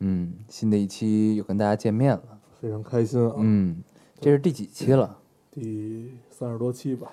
[0.00, 2.22] 嗯，新的一期又跟大家见面了。
[2.60, 3.32] 非常开心啊！
[3.38, 3.76] 嗯，
[4.20, 5.16] 这是第几期了？
[5.50, 7.08] 第三十多期吧，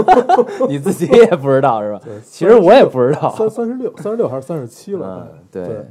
[0.68, 2.00] 你自己也不知道是吧？
[2.04, 3.34] 对，其实我也不知道。
[3.36, 5.28] 三三十六、三十六还是三十七了？
[5.32, 5.86] 嗯，对对，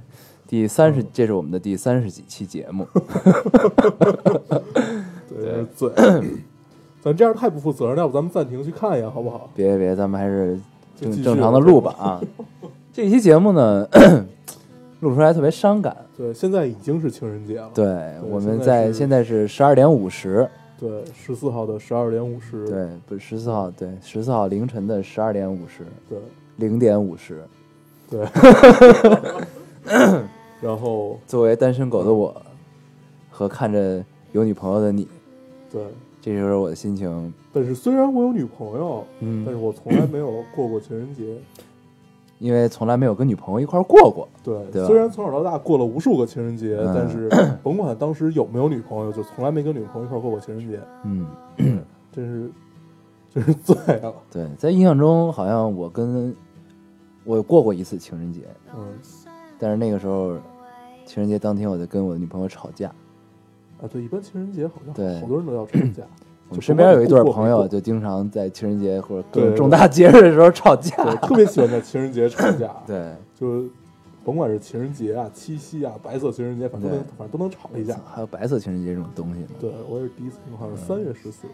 [0.48, 2.86] 第三十，这是我们的第三十几期节目。
[5.30, 5.90] 对，有点嘴。
[7.02, 9.50] 咱这样太不负责任了，要不咱们暂停去看一眼好不好？
[9.56, 10.60] 别别，咱们还是
[11.00, 12.22] 正正常的录吧啊。
[12.94, 13.88] 这期节目呢，
[15.00, 15.96] 录出来特别伤感。
[16.22, 17.72] 对，现在已经是情人节了。
[17.74, 20.48] 对，我们在现在是十二点五十，
[20.80, 22.64] 对，十四号的十二点五十。
[22.68, 26.20] 对，不是十四号，对，十四号凌晨的十二点五十，对
[26.58, 27.44] 零点五十。
[28.08, 28.24] 对。
[30.62, 32.40] 然后作为单身狗的我，
[33.32, 35.08] 和看着有女朋友的你，
[35.72, 35.82] 对，
[36.22, 41.36] 这就是我的心情，但是虽然我有女朋友，嗯但是我从来没有过过情人节。
[42.42, 44.28] 因为从来没有跟女朋友一块儿过过。
[44.44, 47.30] 对，对虽然从小到大过了无数个情人节，嗯但是
[47.62, 51.28] 甭管当时有没有女朋友，就从来没跟女朋友一块儿过过情人节，嗯，
[52.12, 52.52] 真是
[53.30, 54.12] 真是醉了。
[54.32, 56.36] 对，在印象中好像我跟
[57.24, 58.42] 我过过一次情人节，
[58.76, 58.88] 嗯
[59.60, 60.34] 但是那个时候
[61.06, 62.92] 情人节当天我在跟我的女朋友吵架。
[63.80, 66.04] 啊，对，一般情人节好像对好多人都要吵架。
[66.52, 71.16] 我们身边有一对朋友，就经常在情人节或者各种对重大节日的时候吵对，架。
[71.16, 73.64] 特别喜欢在情人节吵架。，对，就
[74.26, 77.98] 甭管是情人节啊、七夕啊、白色情人节，反正对反正都能吵一架。
[78.06, 79.48] 还有白色情人节这种东西呢。
[79.62, 81.48] 对我也是第一次听，好像是三月十四，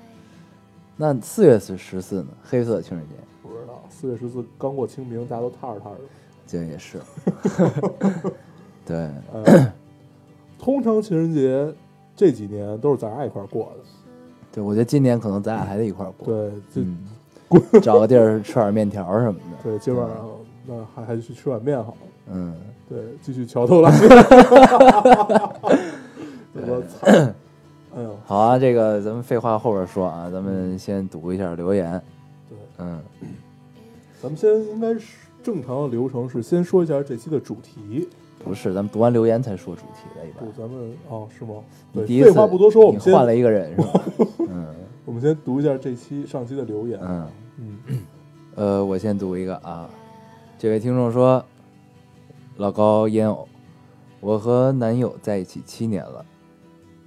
[0.96, 2.30] 那四月是十四呢？
[2.44, 6.04] 黑色情人节，不知道四月十四刚过清明，大家都踏实踏实的。
[6.48, 7.00] 这也是。
[8.84, 8.98] 对，
[9.32, 9.74] 呃，
[10.58, 11.72] 通常情人节
[12.16, 13.84] 这几年都是咱俩一块儿过的。
[14.58, 16.26] 对，我觉得今年可能咱俩还得一块儿过。
[16.26, 16.98] 对，就、嗯，
[17.80, 19.58] 找个地儿吃点面条什么的。
[19.62, 20.18] 对，今晚上
[20.66, 21.98] 那还还是去吃碗面好了。
[22.32, 22.56] 嗯，
[22.90, 24.10] 对，继续桥头拉面。
[26.56, 27.06] 我操！
[27.96, 32.02] 哎呦，好啊，这个咱们废话后边说啊，咱们先读一下留言。
[32.50, 33.00] 对，嗯，
[34.20, 38.10] 咱们先应该是正常的流程是先说一下这期的主题。
[38.44, 40.52] 不是，咱们读完留言才说主题的，一般不，。
[40.60, 41.56] 咱们哦，是吗？
[41.94, 44.02] 对，你第一次废话不多说，我们换了一个人是吧？
[45.08, 47.00] 嗯我们先读一下这期上期的留言。
[47.02, 48.00] 嗯，嗯，
[48.56, 49.90] 呃，我先读一个啊，
[50.58, 51.42] 这位听众说，
[52.58, 53.48] 老高烟偶，
[54.20, 56.26] 我和男友在一起七年了，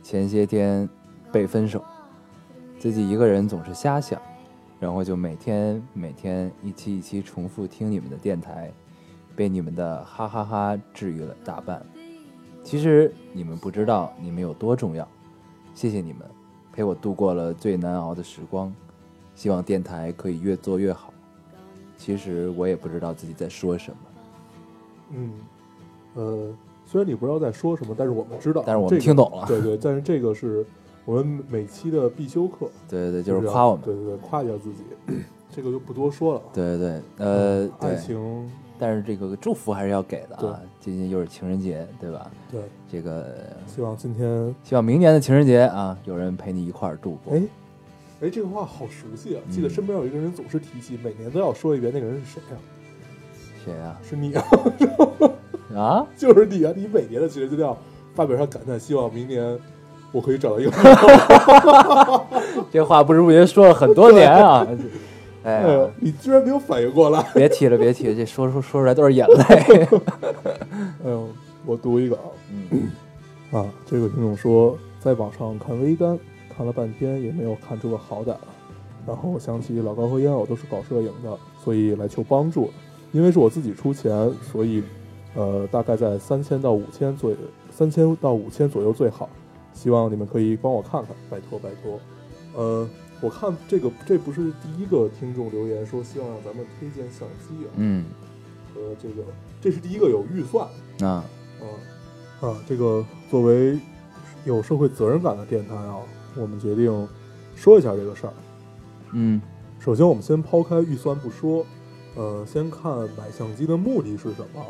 [0.02, 0.88] 前些天
[1.30, 1.84] 被分手，
[2.78, 4.18] 自己一个人总是瞎想，
[4.78, 8.72] 然后就每天每天一期一期重复听你们的电台，
[9.36, 11.84] 被你们的哈哈哈治愈了大半。
[12.64, 15.06] 其实你们不知道你们有多重要，
[15.74, 16.22] 谢谢你们
[16.72, 18.72] 陪我度过了最难熬的时光。
[19.34, 21.12] 希望电台可以越做越好。
[21.96, 23.96] 其实我也不知道自己在说什么，
[25.12, 25.32] 嗯，
[26.14, 26.54] 呃，
[26.86, 30.64] 虽然你不知道在说什么，但是我们知道，但是我们听懂了对对，但是这个是
[31.04, 36.42] 我们每期的必修课，对对对，就是夸我们，对对对，夸一下自己，这个就不多说了。
[36.52, 40.58] 对对对，呃，爱对，情，但是这个祝福还是要给的啊。
[40.80, 42.30] 最近又是情人节，对吧？
[42.50, 43.26] 对，这个
[43.66, 47.36] 希望今天，希望明年的情人节啊，有人陪你一块儿度过。
[47.36, 47.42] 哎，
[48.22, 49.40] 哎，这个话好熟悉啊！
[49.50, 52.56] 记得嗯身边有一个人总是提起，每年都要说一遍，那个人是谁啊？
[53.62, 54.44] 谁呀、是你啊，
[55.76, 56.06] 啊？
[56.16, 56.72] 就是你啊！
[56.74, 57.76] 你每年的情人节都要
[58.14, 59.58] 发表上感叹，希望明年
[60.12, 60.72] 我可以找到一个。
[62.72, 64.66] 这话不知不觉说了很多年啊！
[65.42, 67.22] 哎呀，，你居然没有反应过来！
[67.34, 69.44] 别提了，别提了，这说说说出来都是眼泪。
[71.04, 71.28] 哎呦，
[71.64, 72.22] 我读一个啊。
[72.70, 72.90] 嗯
[73.50, 76.18] 啊，这个听众说，在网上看微单，
[76.56, 78.34] 看了半天也没有看出个好歹。
[79.06, 82.70] 然后我想起老高和烟偶都是搞摄影的，所以来求帮助。
[83.12, 84.84] 因为是我自己出钱，所以
[85.34, 87.36] 呃，大概在三千到五千左右，
[87.70, 89.28] 三千到五千左右最好。
[89.72, 91.98] 希望你们可以帮我看看，拜托拜托。
[92.54, 92.88] 呃，
[93.20, 98.04] 我看这个这不是第一个听众留言说希望让咱们推荐相机啊，嗯
[98.74, 99.22] 和这个
[99.60, 100.66] 这是第一个有预算
[100.98, 101.06] 的。
[101.06, 101.24] 啊
[101.60, 101.64] 啊
[102.48, 103.78] 啊，这个作为
[104.44, 105.98] 有社会责任感的电台啊，
[106.36, 107.08] 我们决定
[107.54, 108.32] 说一下这个事儿。
[109.12, 109.40] 嗯
[109.78, 111.64] 首先，我们先抛开预算不说，
[112.14, 114.66] 呃，先看买相机的目的是什么啊？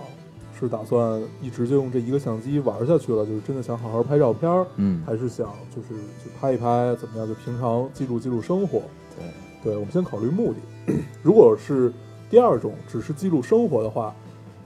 [0.67, 5.89] 是打算一直就用这一个相机玩下去了，就是真的想好好拍照片儿，嗯，还是想就是
[6.23, 7.27] 去拍一拍怎么样？
[7.27, 8.83] 就平常记录记录生活。
[9.17, 9.27] 对，
[9.73, 10.93] 对，我们先考虑目的。
[11.23, 11.93] 如果是
[12.29, 14.15] 第二种，只是记录生活的话，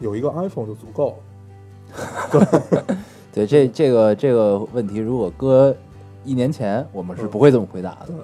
[0.00, 1.16] 有一个 iPhone 就足够
[1.92, 2.96] 了。
[3.32, 5.74] 对，这这个这个问题，如果搁
[6.24, 8.06] 一年前，我们是嗯不会这么回答的。
[8.08, 8.16] 对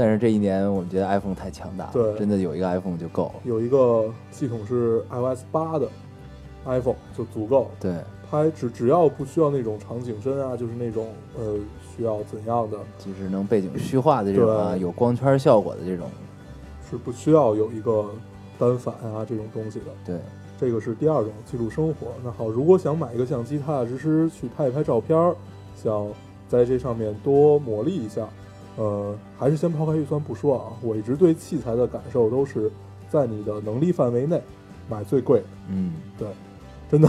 [0.00, 3.40] 但是这一年，我们觉得 iPhone 太强大了，对真的有一个 iPhone 就够了。
[3.42, 5.88] 有一个系统是 iOS 八的
[6.68, 7.70] iPhone 就足够了。
[7.80, 7.94] 对，
[8.30, 11.56] 拍只只要不需要那种场景深啊，就是那种呃
[11.96, 16.06] 需要怎样的，就是能背景虚化的这种有光圈效果的这种。
[16.90, 18.08] 是不需要有一个
[18.58, 19.86] 单反啊这种东西的。
[20.06, 20.18] 对，
[20.58, 22.06] 这个是第二种记录生活。
[22.24, 25.36] 那好，如果想买一个相机，踏踏实实去拍一拍照片儿，
[25.76, 26.08] 想
[26.48, 28.26] 在这上面多磨砺一下，
[28.76, 32.70] 呃，还是先抛开预算不说啊，我一直对器材的感受都是
[33.10, 34.40] 在你的能力范围内
[34.88, 35.92] 买最贵的，嗯，
[36.90, 37.08] 真的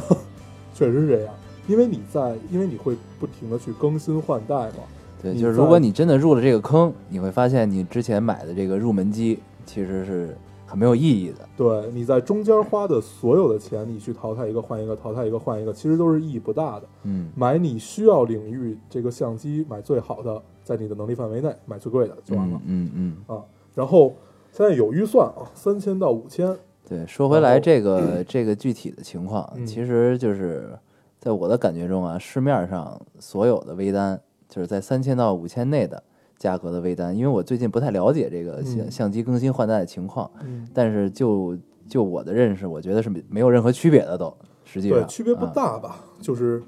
[0.74, 1.34] 确实是这样。
[1.68, 4.84] 因为你在，因为你会不停的去更新换代嘛，
[5.22, 9.38] 对，就是如果你真的入了这个坑，你会发现你之前买的这个入门机
[9.68, 10.36] 其实是
[10.66, 11.48] 很没有意义的。
[11.56, 16.88] 对，你在中间花的所有的钱，你去淘汰一个换一个，淘汰一个换一个，其实都是意义不大的。
[17.04, 23.44] 嗯，买你需要领域这个相机，买最好的，在你的能力范围内买最贵的就完了、嗯嗯嗯，啊。
[23.76, 24.16] 然后
[24.52, 27.06] 现在有预算啊，三千到五千，对。
[27.06, 30.78] 说回来，这个这个具体的情况，嗯其实就是
[31.20, 36.02] 在我的感觉中啊，市面上所有的微单，就是在三千到五千内的
[36.38, 44.34] 价格的微单，因为我最近不太了解这个相嗯相机更新换代的情况，嗯，但是就就我的认识，我觉得是没没有任何区别的都，
[44.64, 46.04] 实际上对，区别不啊大吧？
[46.22, 46.62] 就是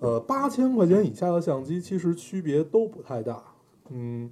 [0.00, 3.42] 呃，八千块钱以下的相机，其实区别都不太大。
[3.90, 4.30] 嗯，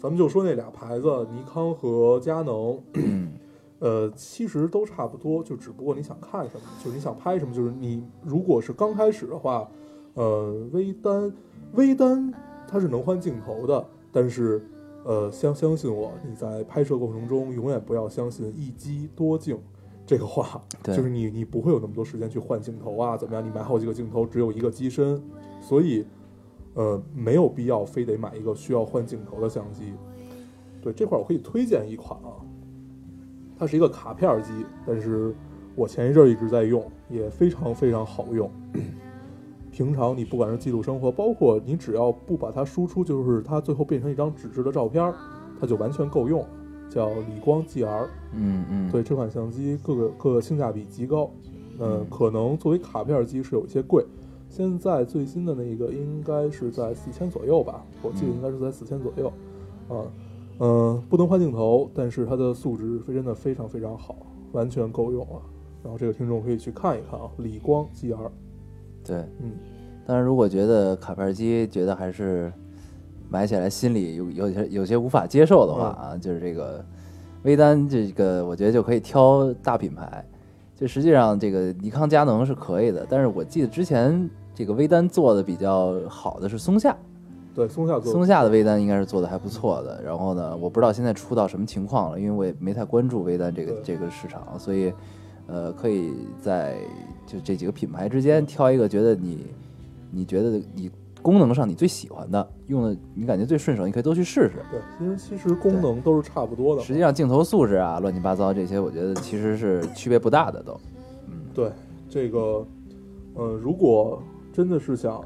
[0.00, 3.32] 咱们就说那俩牌子，尼康和佳能，嗯
[3.80, 9.68] 呃，其实都差不多，就只不过你想看什么，就是你想拍什么，就是你如果是刚开始的话，
[10.14, 11.32] 呃，微单
[11.74, 12.32] 微单
[12.66, 14.60] 它是能换镜头的，但是
[15.04, 19.58] 呃，相相信我，你在拍摄过程中永远不要相信一机多镜
[20.04, 23.44] 这个话， 就是你你不会有那么多时间去换镜头啊，怎么样？
[23.44, 25.22] 你买好几个镜头，只有一个机身，
[25.60, 26.04] 所以
[26.74, 29.92] 呃，没有必要非得买一个需要换镜头的相机。
[30.82, 32.38] 对这块儿我可以推荐一款啊，
[33.58, 34.52] 它是一个卡片机，
[34.86, 35.34] 但是
[35.74, 38.50] 我前一阵儿一直在用，也非常非常好用。
[39.72, 45.14] 平常你不管是记录生活，包括你只要不把它输出，就是它最后变成一张纸质的照片儿，
[45.60, 46.44] 它就完全够用。
[46.90, 51.30] 叫理光 GR，嗯嗯，对这款相机各个各个性价比极高，
[51.78, 54.02] 嗯、嗯可能作为卡片机是有一些贵。
[54.48, 60.10] 现在最新的那个应该是在四千左右吧，我记得应该是在四千左右，啊，嗯、
[60.58, 64.16] 不能换镜头，但是它的素质真的非常非常好，
[64.52, 65.40] 完全够用啊。
[65.82, 68.30] 然后这个听众可以去看一看啊，理光 GR，
[69.04, 69.52] 对，嗯，
[70.04, 72.52] 当然，如果觉得卡片机觉得还是
[73.30, 76.84] 买起来心里有有些有些无法接受的话啊，就是这个
[77.44, 80.24] 微单这个，我觉得就可以挑大品牌。
[80.74, 86.96] 就实际上这个尼康、佳能是可以的，但是我记得之前这个微单做的比较好的是松下，
[87.58, 90.00] 对，松下做松下的微单应该是做的还不错的。
[90.00, 94.92] 然后呢，我不知道现在出到什么情况了，因为我也没太关注微单这个这个市场，所以
[95.48, 96.76] 呃，可以在
[97.26, 99.44] 就这几个品牌之间挑一个觉得你
[100.12, 100.88] 你觉得你
[101.20, 104.62] 功能上你最喜欢的，用的你感觉最顺手，你可以都去试试。
[104.70, 106.82] 对，其实其实功能都是差不多的。
[106.82, 110.78] 实际上镜头素质啊，乱七八糟这些，我觉得其实是区别不大的都。
[111.26, 111.72] 嗯，对
[112.08, 112.64] 这个，
[113.34, 114.22] 呃，如果
[114.52, 115.20] 真的是想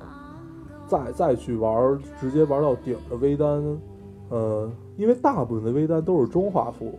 [0.93, 3.49] 再再去玩，直接玩到顶的微单，
[4.29, 6.99] 呃，因为大部分的微单都是中画幅，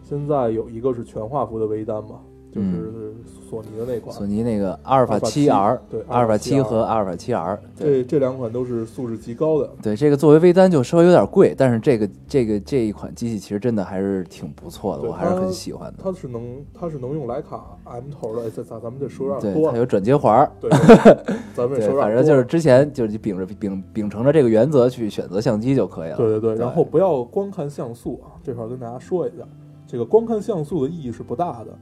[0.00, 2.20] 现在有一个是全画幅的微单嘛，
[2.52, 3.14] 就是
[3.48, 4.14] 索尼的那款。
[4.14, 16.02] 索尼那个阿尔法七 R，对阿尔法七 7R 和阿尔法七 R，对这这两款都是素质极高的，对，这个作为微单就稍微有点贵，但是这个这个这一款机器其实真的还是挺不错的，我还是很喜欢的。
[16.02, 26.16] 它是能它是能用徕卡 M 头的，咱咱们这说有点对，多了，它有转接环儿，对，对 咱们说反正就是之前就是秉着秉秉承着这个原则去选择相机就可以了。
[26.16, 29.44] 对对对，然后不要光看像素啊，这块儿跟大家说一下，
[29.86, 31.78] 这个光看像素的意义是不大的。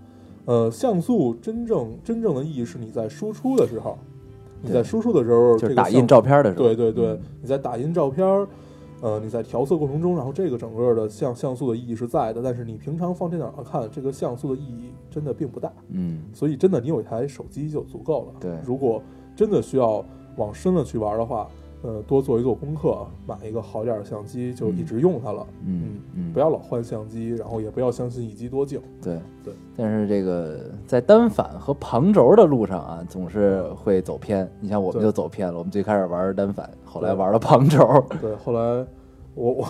[0.46, 3.96] 呃，像素真正真正的意义是你在输出的时候，
[4.62, 7.20] 你在输出的时候，就是打印照片的时候，对对对，嗯。
[7.42, 8.26] 你在打印照片，
[9.00, 15.72] 呃，你在调色过程中，然后这个整个的像像素的意义是在的，但是你平常放电脑上看，这个像素的意义真的并不大。
[15.90, 18.32] 嗯，所以真的你有一台手机就足够了。
[18.40, 18.58] 对。
[18.64, 19.02] 如果
[19.34, 20.04] 真的需要
[20.36, 21.48] 往深了去玩的话，
[21.82, 25.46] 呃，多做一做功课，买一个好点儿的相机，就一直用它了。
[25.64, 28.80] 嗯嗯，不要老换相机，然后也不要相信一机多镜。
[29.00, 29.54] 对对。
[29.76, 34.46] 但是这个在单反和旁轴的路上啊，总是会走偏。
[34.60, 38.04] 你像我们就走偏了，我们最开始玩单反，后来玩了旁轴。
[38.20, 38.86] 对，后来
[39.34, 39.66] 我我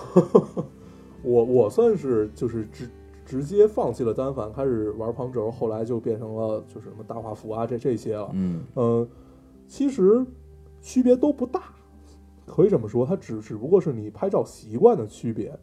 [1.23, 2.90] 我我算是就是直
[3.25, 8.29] 直接放弃了单反，开始玩旁轴，后来就变成了就是什么大画幅啊这这些了。
[8.33, 9.09] 嗯嗯，
[9.69, 10.26] 其实
[10.81, 11.62] 区别都不大，
[12.50, 15.57] 可以这么说，它只只不过是你拍照习惯的区别，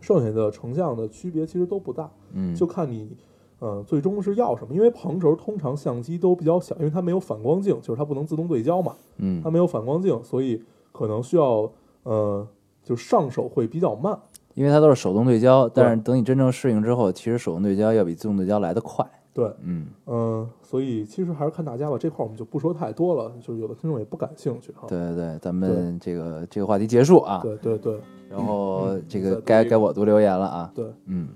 [0.00, 3.16] 剩下的成像的区别其实都不大，嗯，就看你。
[3.60, 4.72] 呃，最终是要什么？
[4.72, 8.94] 因为旁轴通常相机都比较小，因为它没有反光镜，就是它不能自动对焦嘛。
[9.16, 11.68] 嗯它没有反光镜，所以可能需要
[12.04, 12.46] 呃，
[12.84, 14.16] 就上手会比较慢。
[14.54, 19.04] 因为它都是手动对焦，但是等你真正适应之后，其实手动对焦要比自动对焦来得快。
[19.38, 21.96] 对，嗯嗯、所以其实还是看大家吧。
[21.96, 24.88] 这块儿我们就不说太多了，就是有的听众也不感兴趣哈。
[24.88, 27.38] 对对对，咱们这个这个话题结束啊。
[27.40, 30.72] 对对对然后这个该该我读留言了啊。
[30.74, 31.28] 对，嗯，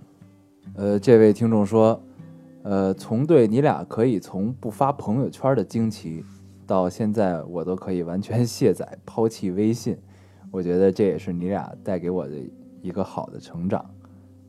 [0.75, 2.01] 呃，这位听众说，
[2.65, 6.25] 呃，从对你俩可以从不发朋友圈的惊奇，
[6.67, 9.97] 到现在我都可以完全卸载抛弃微信，
[10.51, 12.35] 我觉得这也是你俩带给我的
[12.81, 13.89] 一个好的成长。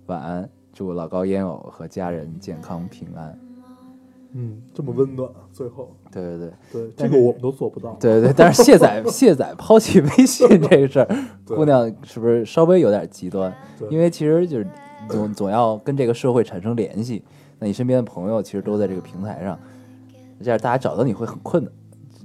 [0.08, 3.40] 晚安，祝老高烟偶和家人健康平安。
[4.36, 7.96] 嗯，这么温暖，最后对对对对这个我们都做不到。
[8.00, 11.08] 对对，但是卸载卸载抛弃微信这个事儿，
[11.46, 13.54] 姑娘是不是稍微有点极端？
[13.92, 14.68] 因为其实就是
[15.08, 17.24] 总总要跟这个社会产生联系，
[17.60, 19.60] 那你身边的朋友其实都在这个平台上，
[20.42, 21.72] 这样大家找到你会很困难，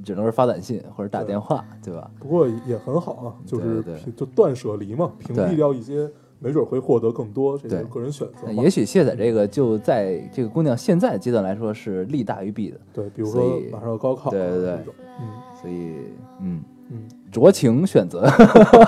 [0.02, 2.10] 只能是发短信或者打电话，对吧？
[2.18, 14.72] 不过也很好啊，就是对对就断舍离嘛，屏蔽掉一些，没准会获得更多，这对是个人选择也许卸载这个就在这个姑娘现在阶段来说是利大于弊的，对，比如说马上要高考啊，对对对，
[15.20, 15.28] 嗯
[15.60, 15.96] 所以
[16.40, 18.26] 嗯，嗯，酌情选择，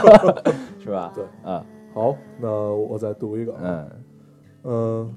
[0.79, 1.13] 是吧？
[1.15, 1.25] 对？
[1.43, 3.91] 啊，好，那我再读一个啊，嗯。
[4.63, 5.15] 嗯，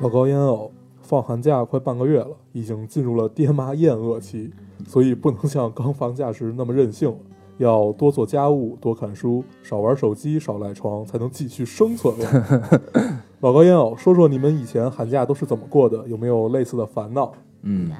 [0.00, 4.50] 老高烟偶放寒假快半个月了，已经进入了爹妈厌恶期，
[4.88, 7.18] 所以不能像刚放假时那么任性了，
[7.58, 12.82] 要多做家务，多看书，少玩手机，少赖床，才能继续生存了。
[13.40, 16.06] 老高烟偶，说说你们以前寒假都是怎么过的？
[16.08, 17.32] 有没有类似的烦恼？
[17.62, 17.90] 嗯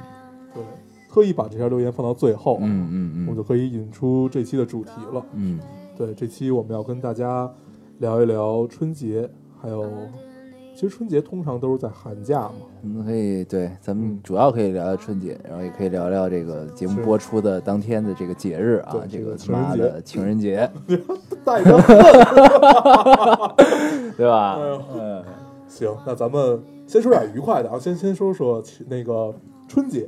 [0.54, 0.62] 对，
[1.10, 5.24] 特意把这条留言放到最后，嗯嗯嗯我们嗯就可以引出这期的主题了。
[5.34, 5.60] 嗯，
[5.96, 7.50] 对，这期我们要跟大家
[7.98, 9.28] 聊一聊春节，
[9.60, 9.82] 还有，
[10.76, 12.52] 其实春节通常都是在寒假嘛。
[12.82, 20.98] 我们可以对，咱们主要可以聊聊春节，然后也可以聊聊这个节目播出的当天的这个节日啊，这这个个他妈情人节的情人节，
[21.42, 21.80] 带着
[24.18, 24.58] 对吧
[24.94, 25.22] 哎
[25.66, 29.34] 行，那咱们先说点愉快的啊，先先说说那个
[29.66, 30.06] 春节。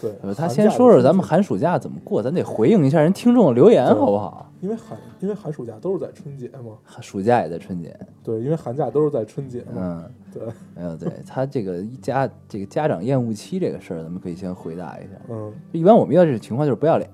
[0.00, 4.52] 对呃，他先说说咱们寒暑假怎么过，咱得回应一下人听众的留言，好不好？
[4.64, 10.42] 因为寒因为寒暑假都是在春节嘛，暑假也在春节，对，因为寒假都是在春节嘛，嗯，对，
[10.74, 15.10] 没有，对他这个一家这个家长厌恶期这个事儿，咱们可以先回答一下。
[15.28, 17.10] 嗯，一般我们遇到这种情况就是不要脸，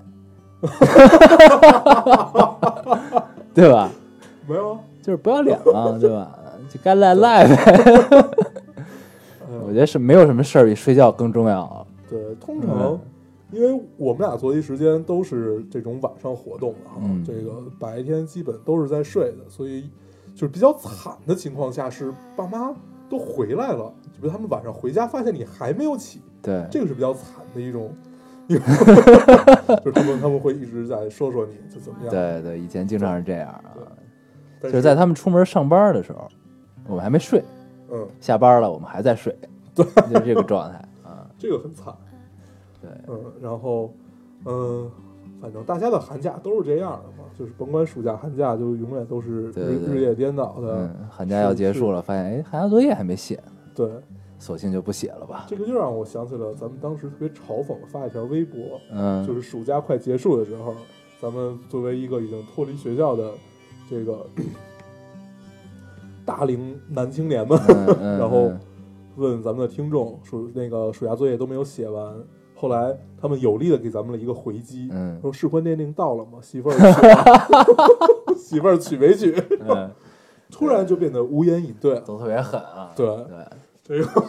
[3.53, 3.91] 对吧？
[4.47, 6.39] 没有啊，就是不要脸嘛，对吧？
[6.69, 7.81] 就该赖赖呗。
[9.49, 11.85] 嗯 我觉得是没有什么事儿比睡觉更重要啊。
[12.09, 12.97] 对，通常嗯
[13.51, 17.23] 因为我们俩作息时间都是这种晚上活动的哈，嗯。
[17.25, 19.89] 这个白天基本都是在睡的，所以
[20.33, 22.73] 就是比较惨的情况下是爸妈
[23.09, 27.93] 都回来了，就比如他们晚上回家发现你还没有起，对，这个是比较惨的一种，
[28.47, 33.75] 就是他们他们会一直在说说你就怎么样，对对，以前经常是这样啊，
[34.61, 36.27] 但就是在他们出门上班的时候，
[36.87, 37.43] 我们还没睡，
[37.91, 39.37] 嗯，下班了我们还在睡，
[39.75, 41.27] 对，就这个状态啊。
[41.37, 41.93] 这个很惨，
[42.81, 43.93] 对，嗯，然后
[44.45, 44.89] 嗯。
[45.39, 50.75] 反正大家的寒假都是这样的嘛，就是甭管暑假寒假，就永远都是日日夜颠倒的。
[50.75, 53.89] 嗯，寒假要结束了，发现哎，寒假作业还没写呢，对，
[54.37, 55.45] 索性就不写了吧。
[55.47, 60.75] 这个就让我想起了咱们当时特别嘲讽的发一条微博，嗯，就是暑假快结束的时候，
[61.19, 63.31] 咱们作为一个已经脱离学校的
[63.89, 64.23] 这个
[66.23, 68.59] 大龄男青年们，嗯嗯 然后嗯
[69.15, 72.13] 问咱们的听众暑那个暑假作业都没有写完，
[72.61, 75.19] 后来他们有力的给咱们了一个回击，嗯。
[75.19, 76.37] 说适婚年龄到了吗？
[76.43, 76.83] 媳妇儿娶
[78.37, 79.33] 媳妇儿娶没娶？
[79.67, 79.89] 嗯，
[80.51, 82.91] 突然就变得无言以对了，都特别狠啊。
[82.95, 83.07] 对。
[83.07, 83.97] 对。
[83.97, 84.21] 这个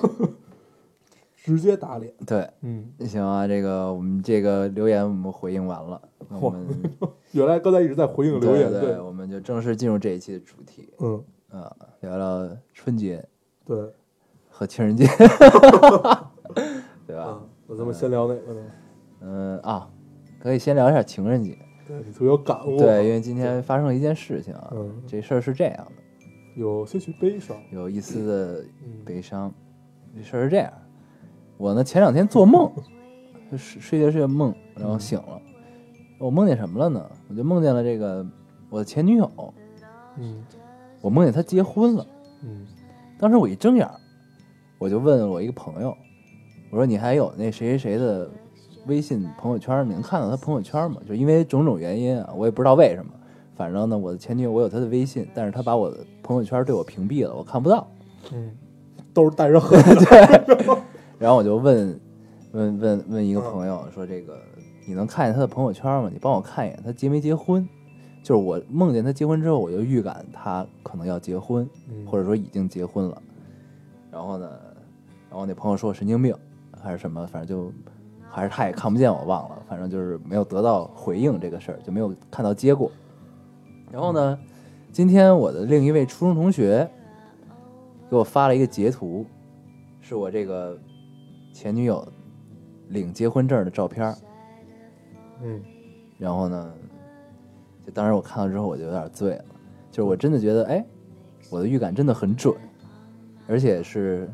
[1.36, 2.90] 直接打脸，对，嗯。
[3.00, 6.00] 行啊，这个我们这个留言我们回应完了，
[6.40, 6.66] 我们
[7.32, 10.88] 原来刚才一直在回应留言，对对，我们就正式进入这一期的主题。
[11.00, 11.70] 嗯，啊，
[12.00, 13.22] 聊聊春节
[13.66, 13.76] 对，
[14.48, 15.06] 和情人节，
[17.06, 17.22] 对吧？
[17.24, 18.60] 啊？，那咱们先聊哪个呢？
[19.22, 19.88] 嗯啊，
[20.38, 21.56] 可以先聊一下情人节。
[21.88, 25.92] 对你特别有感悟，对，因为今天发生了一件事情啊，嗯，这事儿是这样的，
[26.54, 29.50] 有些许悲伤，有一丝的嗯，悲伤。
[30.14, 30.70] 这事儿是这样，
[31.56, 32.70] 我呢前两天做梦，
[33.56, 35.40] 睡睡觉睡觉梦，然后醒了，
[36.18, 37.10] 我梦见什么了呢？
[37.30, 38.26] 我就梦见了这个
[38.68, 39.54] 我的前女友，
[40.18, 40.44] 嗯。
[41.00, 42.06] 我梦见她结婚了。
[42.44, 42.66] 嗯。
[43.18, 43.88] 当时我一睁眼，
[44.78, 45.96] 我就问我一个朋友，
[46.72, 48.26] 我说你还有那谁谁谁的
[48.86, 49.86] 微信朋友圈？
[49.86, 50.96] 你能看到他朋友圈吗？
[51.06, 53.12] 就因为种种原因啊，我也不知道为什么，
[53.54, 57.86] 反正呢，我的前女友我有她的微信，但是她把我的朋友圈对我屏蔽了，我看不到。
[58.32, 58.50] 嗯，
[59.12, 60.78] 都是带着 恨的，
[61.18, 62.00] 然后我就问
[62.52, 64.40] 问问问一个朋友说：“这个
[64.86, 66.08] 你能看见他的朋友圈吗？
[66.10, 67.68] 你帮我看一眼，他结没结婚？”
[68.24, 73.20] 就是我梦见他结婚之后，我就预感他可能要结婚，嗯或者说已经结婚了。
[74.10, 74.48] 然后呢，
[75.28, 76.34] 然后那朋友说我神经病
[76.82, 77.72] 还是什么，反正就
[78.28, 82.90] 还是他也看不见我，忘了，反正就是没有得到回应这个事儿，就没有看到结果。
[83.90, 84.38] 然后呢，
[84.90, 86.88] 今天我的另一位初中同学
[88.10, 89.24] 给我发了一个截图，
[90.00, 90.78] 是我这个
[91.52, 92.06] 前女友
[92.88, 94.14] 领结婚证的照片。
[95.42, 95.60] 嗯
[96.18, 96.72] 然后呢，
[97.84, 99.44] 就当时我看到之后我就有点醉了，
[99.90, 100.84] 就是我真的觉得，哎，
[101.50, 102.54] 我的预感真的很准，
[103.48, 104.30] 而且是，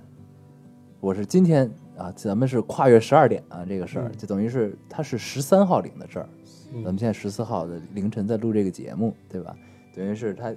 [1.00, 6.28] 我是今天啊，咱们是跨越十二点啊，这个事儿嗯就等于是他是十三号领的证儿，
[6.72, 9.54] 嗯咱们现在十四号的凌晨在录这个节目，对吧？
[9.94, 10.54] 等于是他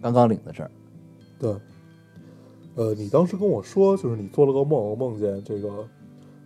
[0.00, 0.70] 刚刚领的证儿，
[1.38, 1.54] 对，
[2.76, 5.84] 呃，你当时跟我说，就是你做了个梦，梦见这个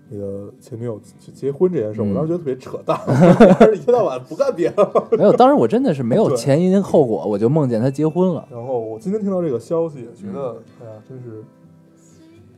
[0.08, 2.98] 你的前女友去结婚这件事，嗯我当时觉得特别扯淡，
[3.74, 5.08] 一天到晚不干别的。
[5.12, 8.48] 没有，当时我真的是没有前因后果，我就梦见他结婚了。
[8.50, 11.44] 然后我今天听到这个消息，也觉得，嗯哎呀，真是，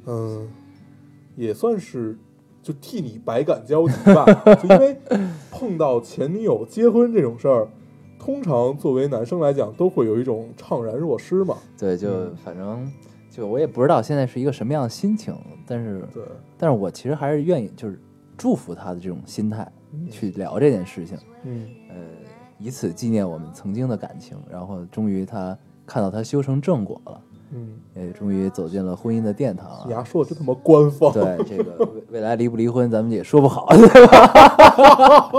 [0.07, 0.49] 嗯，
[1.36, 2.18] 也算是
[2.62, 4.24] 就替你百感交集吧。
[4.56, 4.96] 就因为
[5.50, 7.68] 碰到前女友结婚这种事儿，
[8.18, 11.56] 通常作为男生来讲，都会有一种怅然若失嘛。
[11.78, 12.90] 对，就嗯反正
[13.30, 15.34] 就我也不知道现在是一个什么样的心情，
[15.66, 16.22] 但是对，
[16.56, 18.00] 但是我其实还是愿意就是
[18.36, 21.96] 祝福他的这种心态嗯去聊这件事情，嗯呃，
[22.58, 24.38] 以此纪念我们曾经的感情。
[24.50, 27.20] 然后终于他看到他修成正果了，
[27.54, 29.84] 嗯，也终于走进了婚姻的殿堂啊。
[29.86, 31.12] 你丫说的真他妈官方。
[31.12, 35.32] 对 这个未未来离不离婚，咱们也说不好，对吧？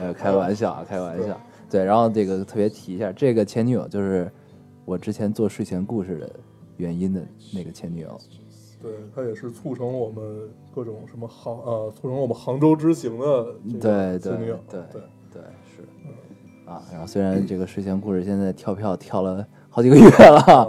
[0.00, 1.38] 呃，开个玩笑啊， 开个玩笑。
[1.70, 4.30] 对，然后这个特别提一下，这个前女友就是
[4.84, 6.30] 我之前做睡前故事的
[6.78, 7.20] 原因的
[7.52, 8.18] 那个前女友。
[8.82, 13.46] 对，她也是促成了我们各种什么杭呃，促成了我们杭州之行的
[13.80, 14.58] 对对前女友。
[14.70, 15.42] 对对，对
[15.74, 15.82] 是
[16.70, 16.82] 啊。
[16.92, 20.68] 然后虽然这个睡前故事现在跳票跳了好几个月了，啊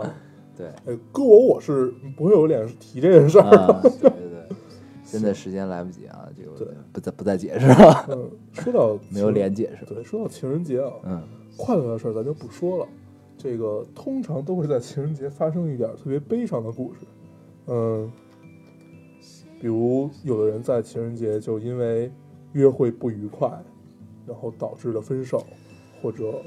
[0.58, 3.58] 对哎，搁我我是不会有脸提这件事儿的。
[3.58, 4.56] 啊，对对对，
[5.04, 9.86] 现在时间来不及啊，这个对不再不再解释了，嗯，说到 没有脸解释。
[9.86, 11.22] 对，说到情人节啊，嗯
[11.58, 12.88] 快乐的事儿咱就不说了。
[13.38, 17.00] 这个通常都会在情人节发生一点特别悲伤的故事，
[17.68, 18.12] 嗯，
[19.60, 22.12] 比如有的人在情人节就因为
[22.54, 23.50] 约会不愉快，
[24.26, 25.46] 然后导致了分手，
[26.02, 26.42] 或者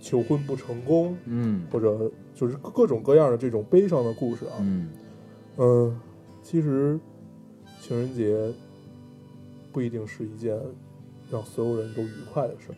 [0.00, 4.56] 求婚不成功，嗯或者就是各各种各样的这种悲伤的故事啊。
[4.60, 4.88] 嗯
[5.56, 6.00] 嗯，
[6.42, 6.98] 其实
[7.80, 8.52] 情人节
[9.72, 10.58] 不一定是一件
[11.30, 12.76] 让所有人都愉快的事儿，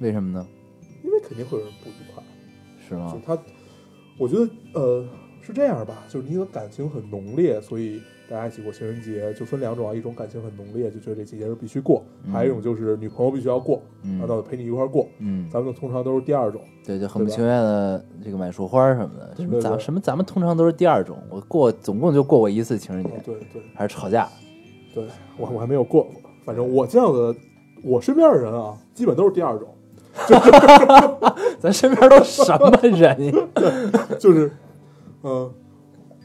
[0.00, 0.46] 为什么呢？
[1.02, 2.22] 因为肯定会有人不愉快。
[2.88, 3.20] 是吗就？
[3.26, 3.42] 他，
[4.16, 5.04] 我觉得呃
[5.42, 15.06] 是这样吧，就是你的感情很浓烈，所以大家一起过情人节就分两种啊，一种感情很浓烈，就觉得这节日必须过；嗯还有一种就是女朋友必须要过，嗯然后陪你一块儿过。
[15.18, 21.16] 嗯，咱们通常都是第二种，对，就很不情愿的这个买束花什么的，什么咱对对什么咱们通常都是第二种。
[21.30, 24.28] 我过总共就过过一次情人节哦，对对还是吵架。
[24.94, 25.04] 对，
[25.38, 26.12] 我我还没有过过，
[26.44, 27.34] 反正我这样的，
[27.84, 29.68] 我身边的人啊，基本都是第二种，
[31.60, 33.32] 咱身边都什么人呀？
[34.18, 34.50] 就是，
[35.22, 35.52] 呃，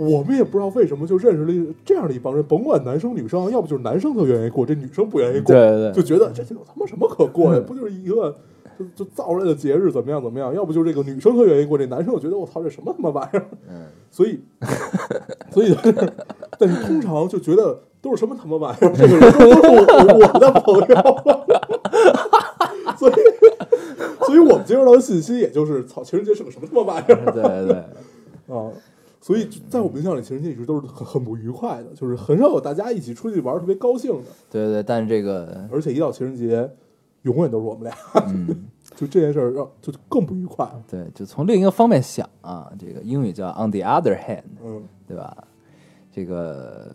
[0.09, 7.61] 我们也不知道为什么就认识了一这样的一帮人，甭管男生女生，要不就是男生特愿意过，这女生不愿意过，对对对，就觉得这有他妈什么可过的？
[7.61, 8.35] 不就是一个
[8.79, 10.53] 就就造来的节日，怎么样怎么样？
[10.55, 13.45] 要不就是这个女生特愿意过，这男生又觉得我操这什么他妈玩意儿？
[13.69, 14.39] 嗯，所以，
[15.51, 15.75] 所以，
[16.57, 18.93] 但是通常就觉得都是什么他妈玩意儿？
[18.95, 20.97] 这个人都都是我我的朋友，
[22.97, 23.13] 所以，
[24.25, 27.31] 所以我们接收到的信息也就是操，情人节是个什么他妈玩意儿？
[27.31, 27.75] 对对对，
[28.55, 28.71] 啊，
[29.21, 34.29] 所以在我们印象里，情人节一直都是很很不愉快的，就是很少有大家一起出去玩特别高兴的。
[34.49, 36.67] 对对，但是这个，而且一到情人节，
[37.21, 37.95] 永远都是我们俩，
[38.27, 38.47] 嗯，
[38.97, 40.67] 就这件事儿让就更不愉快。
[40.89, 45.37] 对，就从另一个方面想啊，这个英语叫 on the other hand，嗯对吧？
[46.11, 46.93] 这个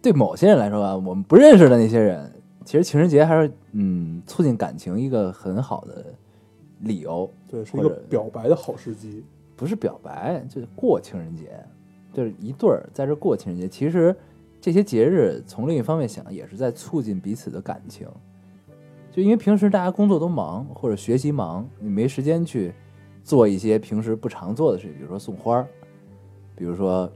[0.00, 2.32] 对某些人来说吧，我们不认识的那些人，
[2.64, 6.06] 其实情人节还是嗯促进感情一个很好的
[6.78, 9.24] 理由，对，是一个表白的好时机。
[9.56, 11.58] 不是表白，就是过情人节，
[12.12, 13.68] 就是一对儿在这过情人节。
[13.68, 14.14] 其实
[14.60, 18.08] 这些节日从另一方面想，也是在促进彼此的感情。
[19.10, 22.74] 就因为平时大家工作都忙或者学习忙，你没时间去
[23.22, 25.66] 做一些平时不常做的事情，比如说送花儿，
[26.56, 27.08] 比如说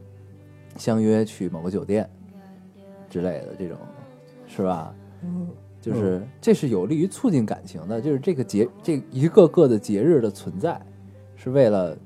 [0.77, 2.09] 相约去某个酒店
[3.11, 3.77] 之类的这种，
[4.47, 4.95] 是吧？
[5.25, 5.49] 嗯，
[5.81, 10.81] 就是这是有利于促进感情的，就是这个节这一个个的节日的存在，
[11.35, 11.99] 是为了，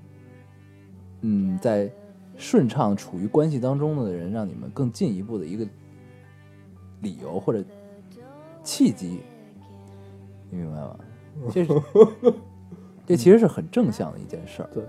[1.22, 1.90] 嗯，在
[2.36, 5.66] 顺畅处于关系当中的人，让你们更进一步的一个
[7.00, 7.64] 理由或者
[8.62, 9.20] 契机，
[10.50, 10.96] 你明白吗？
[11.50, 11.82] 这是
[13.06, 14.84] 这其实是很正向的一件事儿，对，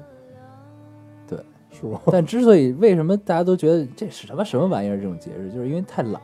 [1.27, 1.39] 对。
[1.71, 1.99] 是吗？
[2.11, 6.21] 但之所以为什么大家都觉得这是什么什么玩意儿这种节日，就是因为太懒，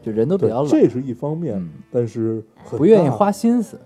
[0.00, 3.80] 就人都比较，懒，这是一方面，嗯但是很不愿意花心思。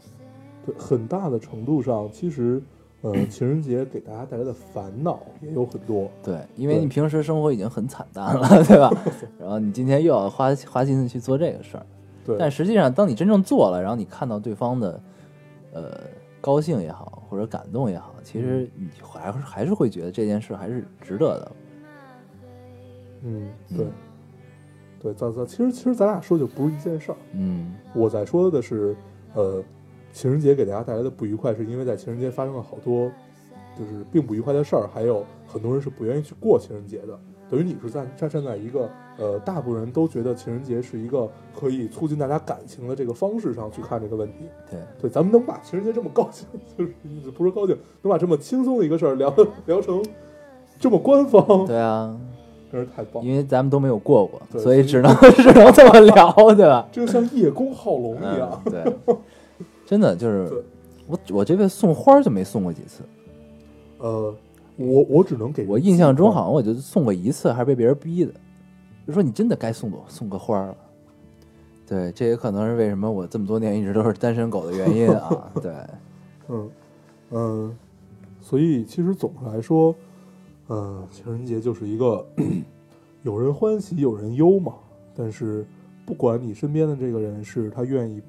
[0.67, 2.61] 对，很大的程度上，其实，
[3.03, 6.11] 呃， 情人节给大家带来的烦恼也有很多。
[6.23, 8.91] 对，因为你平时生活已经很惨淡了， 对吧？
[9.39, 11.87] 然后你今天又要花花心思去做这个事儿，
[12.25, 15.01] 对，但实际上，当你真正做了，然后你看到对方的，
[15.73, 16.01] 呃，
[16.41, 21.53] 高兴也好，或者感动也好，其实你还是还是会觉得这件事还是值得的。
[23.23, 23.87] 嗯，嗯对，
[25.03, 27.17] 对，咱咱其实其实咱俩说就不是一件事儿。
[27.33, 28.95] 嗯我在说的是，
[29.35, 29.63] 呃，
[30.17, 33.13] 情人节给大家带来的不愉快，是因为在情人节发生了好多
[33.79, 37.09] 就是并不愉快的事儿，还有很多人是不愿意去过情人节的。
[37.51, 44.49] 等于你是站站站在一个呃，大部分人都觉得情人节是一个可以促进大家感情的这个方式上去看这个问题。
[44.71, 46.47] 对，对，咱们能把情人节这么高兴，
[46.79, 49.31] 就是不是高兴，能把这么轻松的一个事儿聊
[49.67, 50.03] 聊成
[50.79, 52.19] 这么官方，对啊，
[52.73, 53.29] 真是太棒了。
[53.29, 56.89] 因为咱们都没有过过，所以只能 只能这么聊，对吧？
[56.91, 58.63] 这就像叶公好龙一样。
[58.65, 59.17] 嗯，对，
[59.87, 60.63] 真的就是
[61.07, 63.03] 我我这辈子送花儿就没送过几次，
[63.99, 64.35] 呃，
[64.77, 68.33] 我我只能给我印象中好像我就送过一次，还是被别人逼的，
[69.07, 70.77] 就说你真的该送朵送个花儿了。
[71.87, 75.53] 对，这也可能是为什么我这么多年一直都是单身狗的原因啊。
[75.63, 75.73] 对，
[76.49, 76.71] 嗯
[77.31, 77.79] 嗯，
[78.41, 79.95] 所以其实总的来说，
[80.67, 82.27] 呃，情人节就是一个
[83.23, 84.75] 有人欢喜有人忧嘛。
[85.15, 85.65] 但是
[86.05, 88.21] 不管你身边的这个人是他愿意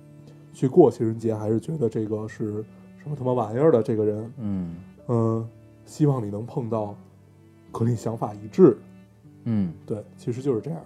[0.57, 2.65] 去过情人节，还是觉得这个是
[2.97, 4.75] 什么他妈玩意儿的这个人，嗯。
[5.07, 5.47] 嗯，
[5.85, 6.95] 希望你能碰到
[7.71, 8.75] 和你想法一致。
[9.43, 10.81] 嗯，对，其实就是这样，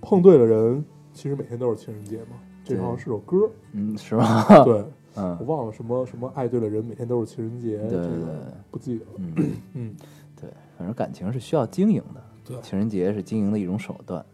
[0.00, 2.38] 碰对了人，其实每天都是情人节嘛。
[2.64, 4.64] 这好像是首歌，嗯，是吧？
[4.64, 4.72] 对。
[4.72, 4.84] 我
[5.16, 7.90] 嗯，忘了什么什么爱对了人，每天都是情人节，对。
[7.90, 9.10] 对对这个不记得了。
[9.18, 9.34] 嗯，
[9.74, 9.94] 嗯，
[10.40, 12.56] 对，反正感情是需要经营的，对。
[12.62, 14.24] 情人节是经营的一种手段。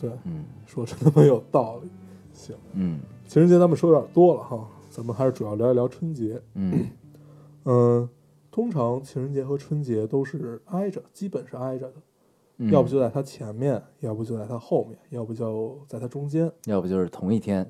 [0.00, 0.44] 对，嗯。
[0.66, 1.88] 说真的没有道理。
[2.32, 6.40] 行，嗯情人节咱们说有点多了哈，咱们还是主要聊一聊春节。
[6.54, 6.88] 嗯
[7.64, 8.08] 嗯，
[8.50, 11.94] 通常情人节和春节都是挨着，基本是挨着的，
[12.58, 17.60] 嗯，要不就在它前面，要不就在它后面，要不就在它中间，要不就是同一天，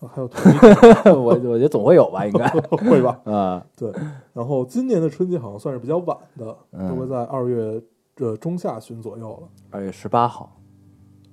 [0.00, 0.74] 啊还有同一天
[1.14, 2.48] 我我觉得总会有吧，应该
[2.88, 3.20] 会吧？
[3.30, 3.92] 啊，对。
[4.32, 7.80] 然后今年的春节好像算是比较晚的，嗯都会在二月
[8.16, 9.48] 这中下旬左右了。
[9.70, 10.58] 二月十八号，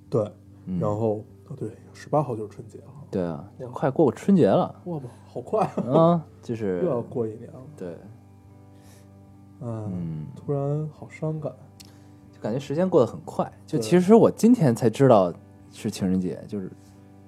[0.09, 0.29] 对，
[0.65, 2.85] 嗯然后哦对，十八号就是春节了。
[3.13, 5.93] 对啊，快过春节了哇吧，好快啊！
[5.93, 7.59] 啊，就是 又要过一年了。
[7.77, 7.97] 对，
[9.61, 11.51] 嗯，嗯，突然好伤感。
[12.33, 13.49] 就感觉时间过得很快。
[13.65, 15.31] 就其实我今天才知道
[15.71, 16.69] 是情人节，就是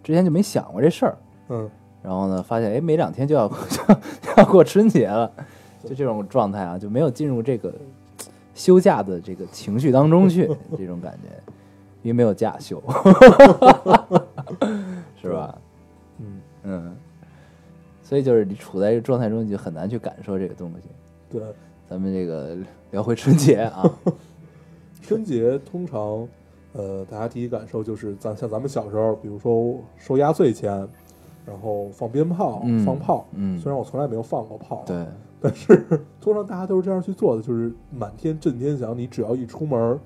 [0.03, 1.17] 之前就没想过这事儿。
[1.49, 1.69] 嗯，
[2.01, 5.31] 然后呢，发现哎，没两天就要 就要过春节了，
[5.83, 7.73] 就这种状态啊，就没有进入这个
[8.53, 11.29] 休假的这个情绪当中去， 这种感觉，
[12.01, 12.81] 因为没有假休？
[16.19, 16.95] 嗯，嗯，
[18.01, 20.87] 所以就是你处在这个状态中，你就很难去感受这个东西。
[21.29, 21.41] 对，
[21.89, 22.57] 咱们这个
[22.91, 23.83] 聊回春节啊，
[25.01, 26.27] 春节通常，
[26.73, 30.87] 呃，大家第一感受就是咱像咱们小时候，比如说收压岁钱，
[31.45, 33.25] 然后放鞭炮、嗯放炮。
[33.33, 33.59] 嗯。
[33.59, 35.05] 虽然我从来没有放过炮，，对，
[35.41, 35.85] 但是
[36.21, 39.99] 通常大家都是这样去做的，就是满天震天响，你只要一出门，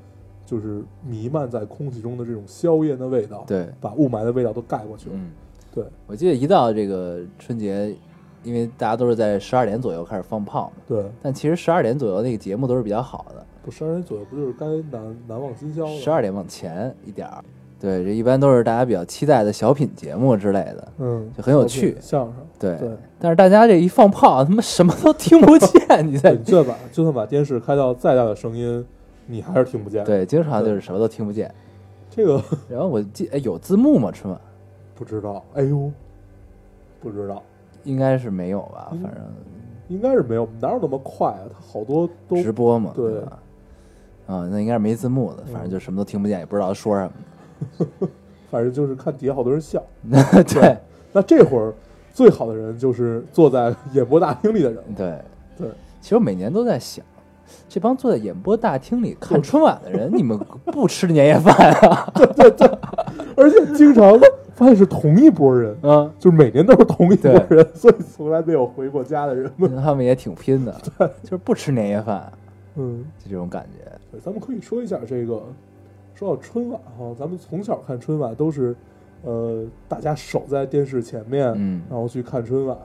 [0.45, 5.15] 就是弥漫在空气中的这种硝烟的味道，对，把雾霾的味道都盖过去了。
[5.15, 5.31] 嗯，
[5.73, 7.95] 对，我记得一到这个春节，
[8.43, 15.91] 因为大家都是在十二点左右开始放炮嘛，对，但其实十二点左右那个节目都是比较好的，不十二点左右不就是该难难忘今宵了？
[15.99, 17.43] 十二点往前一点儿。
[17.81, 22.35] 对，这一般都是大家比较期待的小品节目之类的，嗯，就很有趣相声。
[22.59, 22.75] 对。
[22.77, 28.85] 对但是大家这一放炮，他妈什么都听不见，你在 对，你就算把就算把电视开到再大的声音，
[29.27, 31.49] 你还是听不见。，对，经常就是什么都听不见。
[32.09, 34.11] 这个然后我记哎有字幕吗？
[34.11, 34.41] 春晚
[34.99, 35.89] 不知道，哎呦，
[36.99, 37.41] 不知道，
[37.85, 38.89] 应该是没有吧？
[38.91, 39.23] 嗯反正
[39.87, 41.39] 应该是没有，哪有那么快啊？
[41.49, 43.39] 他好多都直播嘛，对吧？
[44.27, 48.09] 啊，那应该是没字幕的，反正就什么都听不见，也不知道他说什么。
[48.51, 49.81] 反正就是看底下好多人笑。
[50.03, 50.77] 对
[51.13, 51.73] 那这会儿
[52.13, 54.83] 最好的人就是坐在演播大厅里的人了。
[54.97, 55.17] 对
[55.57, 55.69] 对，
[56.01, 57.05] 其实我每年都在想，
[57.67, 61.55] 这帮坐在演播大厅里看春晚的人，你们不吃年夜饭
[61.89, 62.11] 啊？
[62.35, 62.67] 对，对
[63.35, 64.19] 而且经常
[64.59, 69.73] 发现是同一波人，嗯，就是每年都是同一波人，所以从来没有回过家的人们。
[69.77, 72.29] 他们也挺拼的，对就是不吃年夜饭，
[72.75, 73.89] 嗯，就这种感觉。
[74.11, 75.41] 对咱们可以说一下这个，
[76.13, 78.75] 说到春晚哈，咱们从小看春晚都是，
[79.23, 82.77] 呃，大家守在电视前面，嗯然后去看春晚。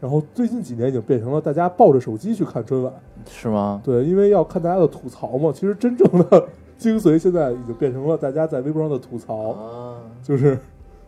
[0.00, 2.92] 然后最近几年已经变成了大家抱着手机去看春晚，
[3.28, 3.82] 是吗？
[3.84, 5.52] 对，因为要看大家的吐槽嘛。
[5.52, 10.58] 其实真正的 精髓现在已经变成了大家在微博上的吐槽，啊，就是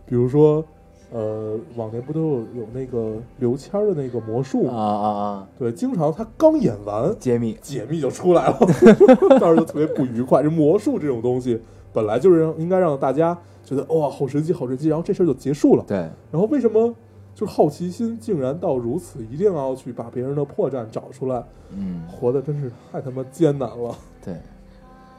[0.06, 0.64] 比如说，
[1.12, 4.76] 呃，往年不都有有那个刘谦儿的那个魔术啊？
[4.76, 5.48] 啊啊！
[5.58, 8.58] 对，经常他刚演完，解密，解密就出来了，
[9.40, 10.42] 当时就特别不愉快。
[10.42, 11.60] 这魔术这种东西
[11.92, 15.84] 本来就是让应该让大家觉得哇好神奇好神奇，然后这事儿就结束了。
[15.86, 15.96] 对，
[16.30, 16.94] 然后为什么
[17.34, 21.42] 就是好奇心竟然到如此，一定要去把别人的破绽找出来？
[21.70, 23.94] 嗯，活的真是太他妈艰难了。
[24.24, 24.34] 对。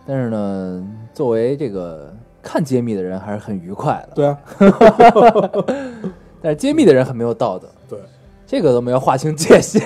[0.06, 4.16] 但是呢，作为这个看揭秘的人，还是很愉快的。
[4.16, 4.40] 对啊，
[6.42, 8.00] 但是揭秘的人很没有道德，对
[8.46, 9.82] 这个都没有划清界限，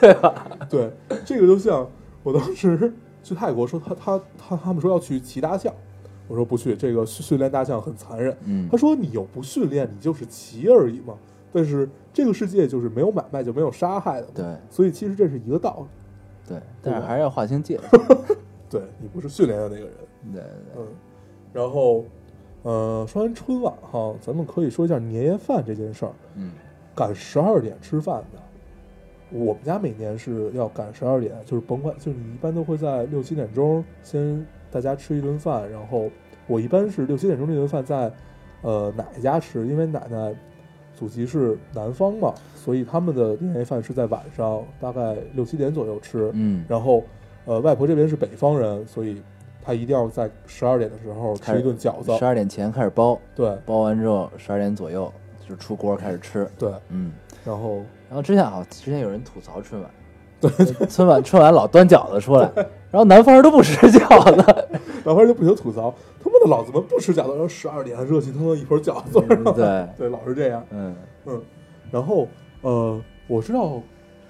[0.00, 0.34] 对吧？
[0.68, 0.90] 对，
[1.24, 1.88] 这个就像
[2.22, 5.72] 我当时去泰国说他他他他们说要去骑大象，
[6.26, 8.36] 我说不去，这个训训练大象很残忍。
[8.44, 11.14] 嗯他说你又不训练，你就是骑而已嘛。
[11.50, 15.86] 但是这个世界就是没有买卖就没有杀害的，对所以其实这是一个道理。
[16.46, 18.00] 对，但是还是要划清界限。
[18.68, 19.92] 对你不是训练的那个人，
[20.32, 20.86] 对对嗯。
[21.52, 22.04] 然后，
[22.62, 26.12] 呃，说完春晚哈，咱们可以说一下年夜饭这件事儿。
[26.34, 26.52] 嗯。
[26.94, 28.40] 赶十二点吃饭的，
[29.30, 36.10] 我们家每年是要赶十二点，就是甭管，就是你一般都会在六七点钟先大家吃一顿饭，然后
[36.48, 38.12] 我一般是六七点钟这顿饭在
[38.62, 40.34] 呃奶奶家吃，因为奶奶
[40.92, 47.04] 祖籍是南方嘛，所以他们的年夜饭是在晚上大概六七点左右吃，嗯，然后
[47.44, 49.22] 呃外婆这边是北方人，所以
[49.68, 52.16] 她一定要在十二点的时候吃一顿饺子。
[52.16, 53.54] 十，二点前开始包，对。
[53.66, 55.12] 包完之后十二点左右
[55.46, 56.50] 就出锅开始吃。
[56.58, 57.12] 对，嗯，
[57.44, 59.90] 然后然后之前好，之前有人吐槽春晚，
[60.40, 60.50] 对，
[60.86, 62.50] 春晚春晚老端饺子出来，
[62.90, 64.68] 然后南方人都不吃饺子。
[65.04, 69.20] 南方人就不停吐槽，他妈的老子们不吃饺子，然后十二点热气腾腾一盆饺子，
[69.52, 70.64] 对， 对，老是这样。
[70.70, 70.96] 嗯。
[71.26, 71.42] 嗯，
[71.90, 72.26] 然后
[72.62, 73.82] 呃，我知道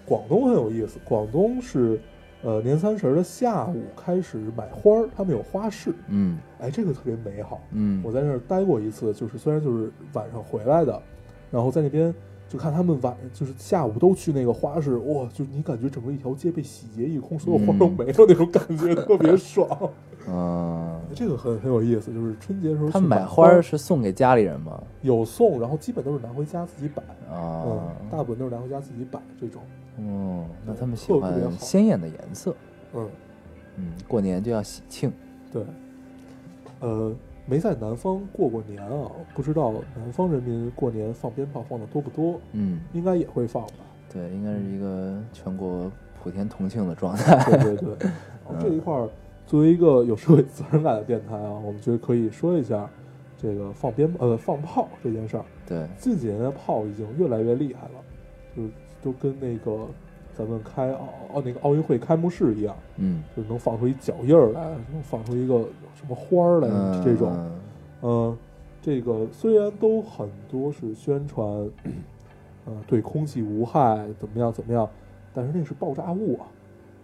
[0.05, 2.01] 广东很有意思，广东是
[2.43, 7.61] 呃年三十的下午开始买花儿，他们有花市，嗯哎，这个特别美好。
[7.73, 11.03] 嗯我在那儿待过一次，就是虽然就是晚上回来的，
[11.51, 12.15] 然后在那边
[12.49, 19.69] 就看他们晚就是下午都去那个花市，哇，就是你感觉整个一条街被洗劫一空，所有花都嗯没了那种感觉，特别爽。
[20.31, 24.81] 嗯，这个很很有意思，就是春节的时候他们买买花儿是送给家里人吗？
[25.03, 27.03] 有送，然后基本都是拿回家自己摆，
[27.35, 29.63] 啊嗯，，大部分都是拿回家自己摆这种，
[29.99, 32.55] 嗯，那他们喜欢鲜艳的颜色。
[32.95, 33.09] 嗯，
[33.77, 35.13] 嗯，过年就要喜庆。
[35.53, 35.63] 对，
[36.81, 37.13] 呃，
[37.47, 43.73] 没在南方过过年啊，不知道南方人民过年放鞭炮放的多不多，嗯，应该也会放吧？
[44.13, 45.91] 对，应该是一个全国
[46.23, 47.59] 普天同庆的状态。
[47.59, 48.11] 对 对对，
[48.49, 49.09] 然后 这一块儿
[49.47, 52.89] 作为一个有社会责任感的电台啊，我们觉得可以说一下
[53.37, 55.45] 这个放鞭呃放炮这件事儿。
[55.67, 58.05] 对，近几年的炮已经越来越厉害了，
[58.57, 58.71] 就是
[59.03, 59.87] 都跟那个
[60.35, 65.61] 咱们开奥奥那个奥运会开幕式一样，嗯，就是能放出一脚印儿来，能放出一个
[65.95, 67.51] 什么花儿来，嗯这种。
[68.03, 68.39] 嗯，
[68.81, 71.45] 这个虽然都很多是宣传，
[72.67, 74.89] 呃，对空气无害，怎么样怎么样，
[75.35, 76.47] 但是那是爆炸物啊，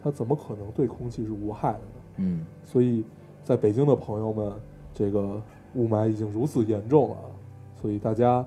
[0.03, 1.85] 它怎么可能对空气是无害的呢？
[2.19, 3.05] 嗯所以
[3.43, 4.53] 在北京的朋友们，
[4.95, 5.43] 这个
[5.75, 7.17] 雾霾已经如此严重了，
[7.83, 8.47] 所以大家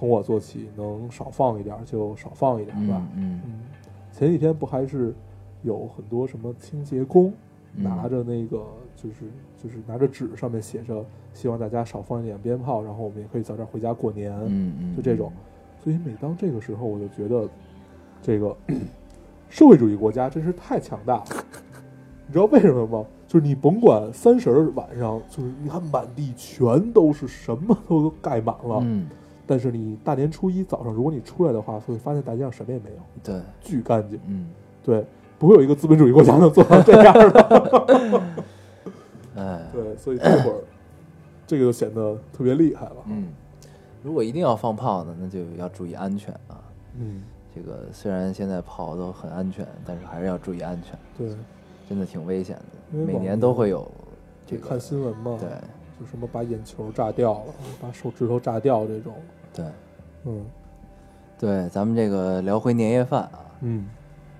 [0.00, 3.06] 从我做起，能少放一点儿就少放一点儿吧。
[3.14, 3.60] 嗯嗯嗯，
[4.10, 5.14] 前几天不还是
[5.62, 7.30] 有很多什么清洁工
[7.76, 8.64] 嗯拿着那个
[8.96, 9.16] 就是
[9.62, 15.30] 就是拿着纸上面写着希望大家少放一点鞭炮，然后我们也可以早点回家过年，嗯嗯，就这种。
[15.84, 17.46] 所以每当这个时候，我就觉得
[18.22, 18.56] 这个
[19.50, 21.24] 社会主义国家真是太强大了。
[22.26, 23.04] 你知道为什么吗？
[23.28, 29.06] 就是你甭管三十儿晚上，就是你看满地全都是什么都盖满了，嗯，
[29.50, 34.16] 但是你大年初一早上，如果你出来的话，会发现大街上什么也没有，对，巨干净。
[34.28, 34.48] 嗯，
[34.80, 35.04] 对，
[35.40, 38.22] 不会有一个资本主义国家能做到这样的。
[39.34, 40.62] 哎，对，所以这会儿
[41.48, 42.96] 这个就显得特别厉害了。
[43.06, 43.26] 嗯，
[44.04, 46.62] 如果一定要放炮呢，那就要注意安全啊。
[46.96, 51.36] 嗯，这个虽然现在炮都很安全，但是还是要注意安全，对，
[51.88, 52.98] 真的挺危险的。
[53.04, 53.90] 每年都会有
[54.46, 55.48] 这个这看新闻嘛，对
[55.98, 59.12] 就什么把眼球炸掉了，把手指头炸掉这种。
[59.54, 59.64] 对
[60.24, 60.44] 嗯
[61.38, 63.86] 对，咱们这个聊回年夜饭啊，嗯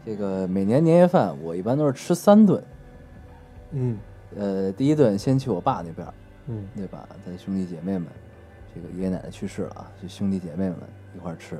[0.04, 2.62] 这个每年年夜饭我一般都是吃三顿，
[3.72, 3.98] 嗯
[4.36, 6.14] 呃，第一顿先去我爸那边儿，
[6.46, 7.08] 嗯对吧？
[7.24, 8.06] 他的兄弟姐妹们，
[8.74, 10.76] 这个爷爷奶奶去世了啊，就兄弟姐妹们
[11.16, 11.58] 一块儿吃。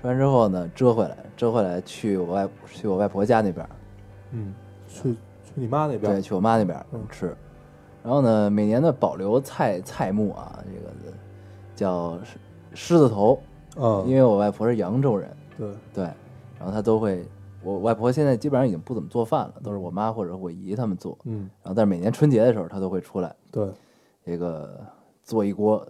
[0.00, 3.70] 吃完之后呢，折回来，折回来去我外去我外婆家那边儿，
[4.32, 4.52] 嗯，
[4.88, 6.12] 去去你妈那边。
[6.12, 7.34] 对，去我妈那边吃。
[8.02, 11.16] 然后呢，每年的保留菜菜目啊，这个
[11.82, 12.38] 叫狮
[12.74, 13.38] 狮子头，
[13.76, 16.04] 啊，因为我外婆是扬州人，对，对，
[16.58, 17.26] 然后她都会。
[17.64, 21.16] 我外婆现在基本上已经不怎么做饭了，都是我妈或者我姨他们做。
[21.26, 23.68] 嗯然后但是每年春节的时候，她都会出来，对
[24.26, 24.84] 这个
[25.22, 25.86] 做一锅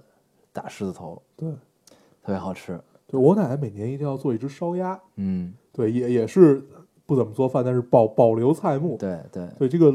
[0.52, 1.50] 大狮子头，对
[2.22, 2.78] 特别好吃。
[3.06, 6.62] 对，我奶奶每年一定要做一只烧鸭，嗯，对，也也是
[7.06, 8.98] 不怎么做饭，但是保保留菜目。
[8.98, 9.90] 对对对，这个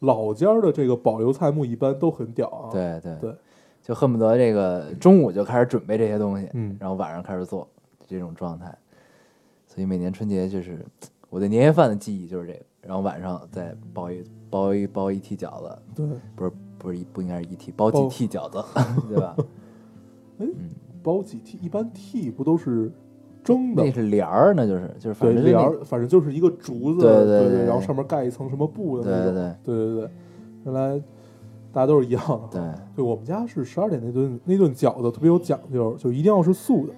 [0.00, 3.34] 老家的这个保留菜目一般都很屌啊。，对对对，
[3.84, 7.68] 就恨不得这个中午就开始准备这些东西，嗯然后晚上开始做
[8.06, 8.74] 这种状态。
[9.66, 10.82] 所以每年春节就是
[11.28, 18.64] 我对年夜饭的记忆就是这个，然后晚上再包一包一包一屉饺子，对，不是不是不应该是一屉，包几屉饺子，
[19.06, 19.36] 对吧？
[20.40, 20.46] 哎
[21.02, 22.90] 包几屉，一般屉不都是
[23.42, 23.92] 蒸的那？
[23.92, 29.34] 是帘儿，那就是就是反，正帘儿，反正就是一个竹子，对对对对然后上面盖一层什么布的那种。
[29.34, 29.44] 对
[29.74, 30.10] 对对对，
[30.64, 31.02] 原来
[31.74, 32.60] 大家都是一样的。
[32.96, 36.92] 对对，我们家是十二点那顿那顿饺子特别有讲究，就一定要是素的，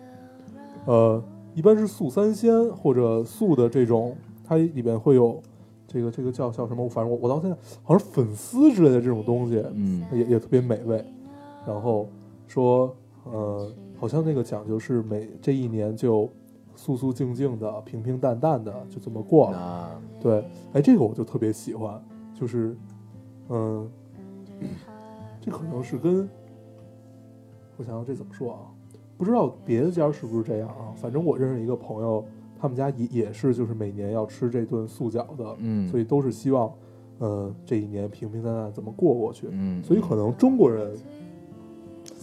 [0.85, 1.23] 呃，
[1.55, 5.41] 一般是素三鲜或者素的这种，它里边会有
[5.87, 6.89] 这个这个叫叫什么？
[6.89, 11.05] 反正我我到现在好像是粉丝之类的这种东西，嗯也也特别美味。
[11.67, 12.07] 然后
[12.47, 16.31] 说，呃，好像那个讲究是每这一年就
[16.77, 19.59] 素素静静的、平平淡淡的就这么过了。
[19.59, 22.01] 啊，对，哎，这个我就特别喜欢，
[22.39, 22.77] 就是，
[23.49, 23.91] 嗯，
[25.41, 26.29] 这可能是跟
[27.77, 28.59] 我想想这怎么说啊？
[29.19, 30.93] 不知道别的家是不是这样啊？
[30.97, 32.25] 反正我认识一个朋友，
[32.61, 36.73] 他们家也也是，就是每年要吃这顿素饺子，嗯，所以都是希望，
[37.19, 39.49] 呃，这一年平平淡淡怎么过过去。
[39.51, 40.95] 嗯，所以可能中国人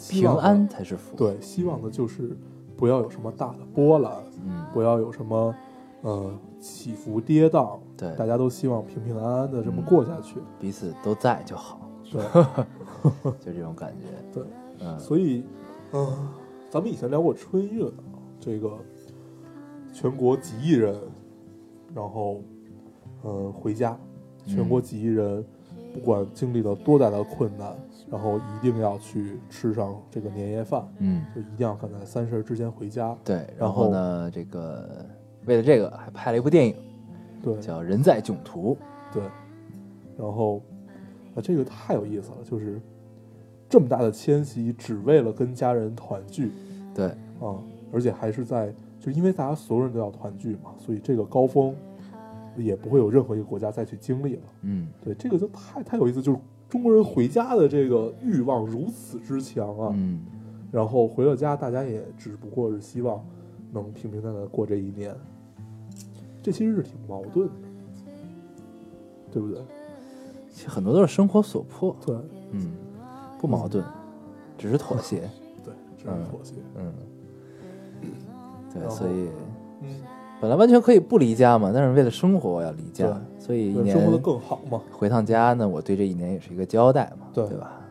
[0.09, 2.37] 平安才是福。，对，希望的就是
[2.77, 4.11] 不要有什么大的波澜，
[4.45, 5.55] 嗯，不要有什么
[6.01, 10.35] 呃起伏跌宕，对，大家都希望平平安安的这么过下去。
[10.59, 11.79] 彼此都在就好，
[12.13, 12.23] 对。
[13.41, 14.05] 就这种感觉。
[14.31, 14.43] 对，
[14.79, 15.43] 嗯，所以，
[15.91, 16.29] 嗯、
[16.69, 18.77] 咱们以前聊过春运啊，这个
[19.91, 20.95] 全国几亿人，
[21.93, 22.41] 然后
[23.25, 23.97] 嗯、呃回家，
[24.45, 25.43] 全国几亿人，
[25.93, 27.75] 不管经历了多大的困难，
[28.09, 33.13] 然后一定要去吃上这个年夜饭，嗯，就一定要赶在三十儿之前回家。
[33.25, 33.35] 对。
[33.35, 35.05] 然然后呢，这个
[35.45, 36.73] 为了这个还拍了一部电影，
[37.43, 37.59] 对。
[37.59, 38.77] 叫《人在囧途。
[39.11, 39.21] 对，
[40.17, 40.61] 然后
[41.35, 42.79] 啊，这个太有意思了，就是
[43.69, 46.47] 这么大的迁徙，只为了跟家人团聚》。
[46.93, 47.07] 对，
[47.39, 47.57] 啊，
[47.91, 51.75] 而且还是在，就因为大家所有人都要团聚嘛，所以这个高峰
[52.55, 54.41] 也不会有任何一个国家再去经历了。
[54.61, 56.37] 嗯，对，这个就太太有意思，就是
[56.69, 59.91] 中国人回家的这个欲望如此之强啊。
[59.95, 60.21] 嗯，
[60.71, 63.23] 然后回了家，大家也只不过是希望
[63.71, 65.15] 能平平淡淡地过这一年，
[66.43, 67.53] 这其实是挺矛盾的，
[69.31, 69.59] 对不对？
[70.53, 72.15] 其实很多都是生活所迫，对。
[72.51, 72.71] 嗯，
[73.41, 73.83] 不矛盾，
[74.57, 75.29] 只是妥协，
[75.65, 76.23] 对，只是嗯。
[76.29, 76.53] 妥协。
[76.77, 76.93] 嗯，
[78.73, 79.27] 对，所以
[79.81, 79.89] 嗯，
[80.39, 83.05] 本来完全可以不离家嘛，但是为了生活我要离家，
[83.37, 84.79] 所以一年对生活的更好嘛。
[84.91, 87.45] 回趟家呢，我对这一年也是一个交代嘛，对。
[87.57, 87.81] 吧？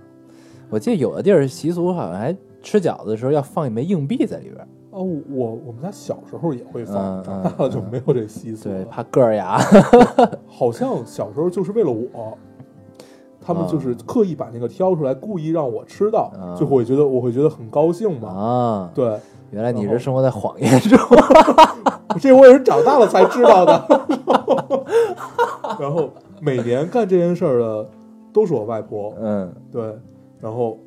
[0.70, 8.77] 我记得有的地儿习俗好像还吃饺子的时候要放一枚硬币在里边儿，啊，我我们家小时候也会放，嗯长大了就嗯没有这习俗了。
[8.77, 9.59] 对，怕个儿牙，
[10.46, 12.38] 好像小时候就是为了我，
[13.44, 16.55] 他们就是刻意把那个挑出来，故意让我吃到，啊。
[16.59, 18.28] 就会觉得我会觉得很高兴嘛。
[18.28, 19.18] 啊，对，
[19.50, 20.98] 原来你是生活在谎言中，
[22.20, 23.85] 这我也是长大了才知道的。
[25.81, 26.08] 然后
[26.40, 27.88] 每年干这件事儿的
[28.33, 29.52] 都是我外婆，嗯。
[29.71, 29.94] 对，
[30.40, 30.79] 然后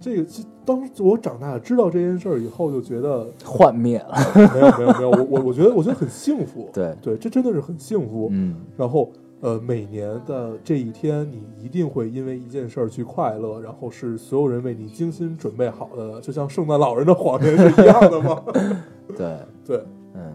[0.00, 8.28] 这个其当时我长大了知道这件事儿以后，就觉得幻灭了，没有没有没有，我我我觉得我觉得很幸福，对，对，这真的是很幸福。
[8.32, 8.56] 嗯。
[8.76, 9.10] 然后
[9.42, 18.42] 呃，每年的这一天，你一定会因为一件事儿去快乐，然后是所有人为你精心准备好的，就像圣诞老人的谎言是一样的吗？
[19.16, 19.82] 对，对，
[20.14, 20.32] 嗯。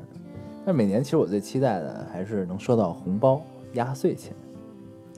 [0.63, 3.41] 但每年其实我最期待的还是能收到红包、
[3.73, 4.31] 压岁钱，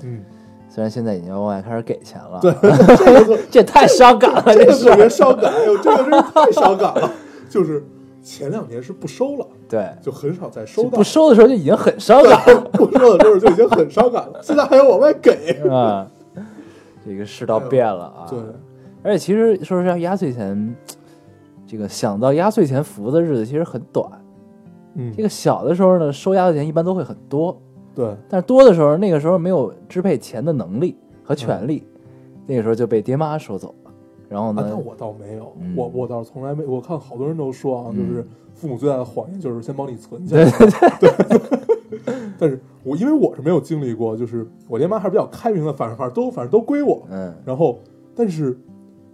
[0.01, 0.23] 嗯
[0.69, 2.51] 虽然现在已经往外开始给钱了，对，
[2.97, 5.07] 这个 这太伤感了，这个特别。
[5.09, 7.11] 伤感，哎呦，这个真是太伤感了。
[7.49, 7.83] 就是
[8.23, 10.89] 前两年是不收了，对，就很少再收到。
[10.89, 15.51] 不收的时候就已经很伤感了不收的时候就已经很伤感了， 现在还要往外给。
[15.63, 16.07] 了啊。
[17.03, 18.27] 这个世道变了啊。
[18.29, 18.39] 对，
[19.01, 20.75] 而且其实说实话，压岁钱，
[21.65, 24.07] 这个想到压岁钱福的日子其实很短。
[24.93, 27.59] 嗯这，个小的时候呢，收压岁钱一般都会很多，
[27.95, 31.83] 对，但是多的时候，那个时候没有支配钱的能力和权利，
[32.45, 33.82] 那个时候就被爹妈收走了。
[34.29, 40.45] 然后啊，呢那，我倒没有，嗯我我倒是从来没，我看好多人都说啊，嗯就是父母最大的谎言就是先帮你存起来。
[40.99, 41.11] 对
[42.39, 47.03] 但是我因为我是没有经历过，就是我爹妈还是比较开明的，反正反正都反正都归我。
[47.09, 47.79] 嗯，然后，
[48.15, 48.57] 但是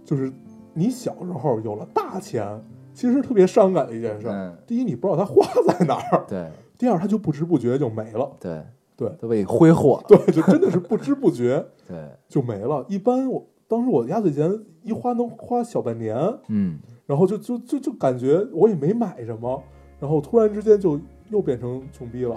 [0.04, 0.32] 就是
[0.72, 2.46] 你小时候有了大钱，
[2.94, 4.32] 其实特别伤感的一件事儿。
[4.32, 6.48] 嗯第一，你不知道它花在哪儿；对
[6.78, 8.30] 第二，它就不知不觉就没了。
[8.40, 8.62] 对
[8.96, 10.04] 对都被挥霍了。
[10.08, 11.96] 对，就真的是不知不觉 对，
[12.28, 12.84] 就没了。
[12.88, 14.50] 一般我当时我压岁钱
[14.82, 16.16] 一花能花小半年，
[16.48, 19.62] 嗯，然后就就就就感觉我也没买什么，
[19.98, 21.00] 然后突然之间就
[21.30, 22.34] 又变成穷逼了。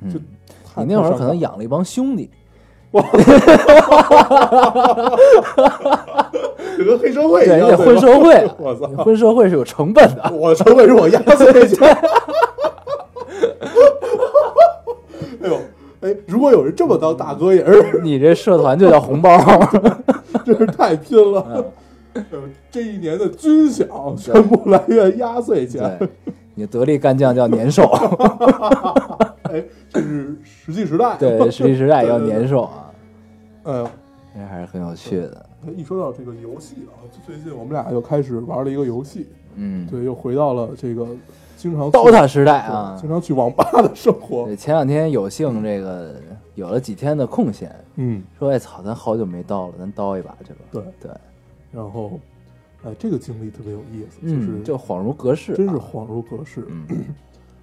[0.00, 0.18] 嗯就
[0.64, 2.30] 太你那会儿可能养了一帮兄弟，
[6.78, 8.86] 就跟黑社会一对，样，你得混社会啊， 我操！
[9.02, 10.32] 混社会是有成本的。
[10.32, 11.88] 我成本是我压岁钱。
[15.42, 15.58] 哎呦，
[16.00, 19.36] 哎，如果有人这么当大哥，也是你这社团就叫红包，
[20.46, 21.64] 真是太拼了。
[22.70, 25.98] 这一年的军饷全部来源压岁钱，
[26.54, 27.82] 你得力干将叫年兽，
[29.50, 31.16] 哎，这是石器时代。
[31.18, 32.38] 对，实力时代要对对对。
[32.38, 32.90] 年兽啊，
[33.64, 33.88] 哎呦，
[34.34, 35.46] 这还是很有趣的。
[35.76, 39.26] 一说到这个游戏啊，最近我们俩又开始玩了一个游戏，
[39.56, 39.86] 嗯。
[39.88, 41.06] 对，又回到了这个
[41.58, 42.96] 经常去，DOTA 时代啊。
[42.98, 44.46] 经，常去网吧的生活。
[44.46, 46.14] 对，前两天有幸这个
[46.54, 50.60] 有了几天的空闲，嗯，说哎操，咱好久没刀了，咱刀一把去吧。
[50.70, 51.10] 对，对，
[51.72, 52.18] 然后，
[52.84, 56.64] 哎，这个经历特别有意思，就是嗯，就恍如隔世啊，真是恍如隔世。
[56.68, 56.86] 嗯。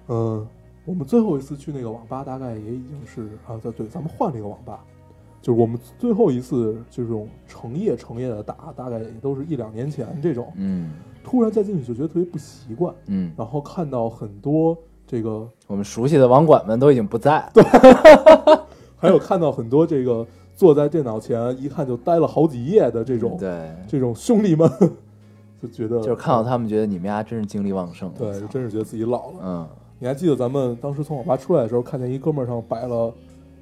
[0.08, 0.46] 嗯，
[0.84, 4.84] 我们最后一次去那个网吧，大概也已经是啊，对对，咱们换了一个网吧，
[5.40, 10.52] 就是我们最后一次这种成夜成夜的打，大概也都是一两年前这种。
[10.56, 10.92] 嗯
[11.28, 18.66] 突然再进去就觉得特别不习惯，嗯，然后看到很多这个，我们熟悉的网管们都已经不在了。
[18.96, 20.24] 还有看到很多这个
[20.54, 24.70] 坐在电脑前一看就待了好几夜的这种对，这种兄弟们，
[25.60, 28.08] 就觉得就是看到他们，觉得你们家真是精力旺盛。
[28.16, 29.34] 对，就真是觉得自己老了。
[29.42, 29.68] 嗯，
[29.98, 33.12] 你还记得咱们当时从网吧出来的时候，看见一哥们儿上摆了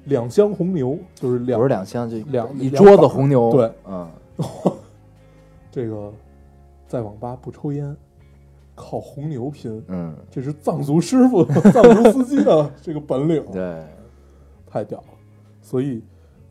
[0.03, 3.51] 两箱红牛，就是两不是两箱，就两一桌子红牛。
[3.51, 4.07] 对，嗯，
[5.71, 6.13] 这个
[6.87, 7.95] 在网吧不抽烟，
[8.75, 13.83] 靠红牛拼，嗯，这是藏族师傅、 藏族司机的这个本领，对，
[14.67, 15.07] 太屌了。
[15.61, 16.01] 所以，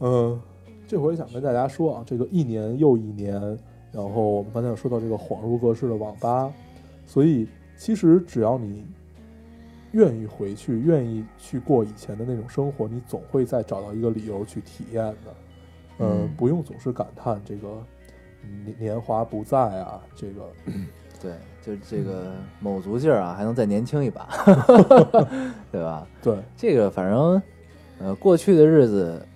[0.00, 0.40] 嗯、
[0.86, 3.40] 这回想跟大家说啊，这个一年又一年，
[3.92, 6.52] 然后我们刚才有说到这个恍如隔世的网吧，
[7.06, 8.84] 所以其实只要你
[9.92, 15.16] 愿意回去，愿意去过以前的那种生活，你总会再找到一个理由去体验的。
[16.00, 17.68] 嗯嗯，不用总是感叹这个
[18.64, 20.42] 年年华不在啊，这个
[21.20, 21.32] 对，
[21.62, 24.28] 就这个卯足劲儿啊，还能再年轻一把，
[25.72, 26.06] 对吧？
[26.22, 27.42] 对这个反正，
[27.98, 29.26] 呃，过去的日子，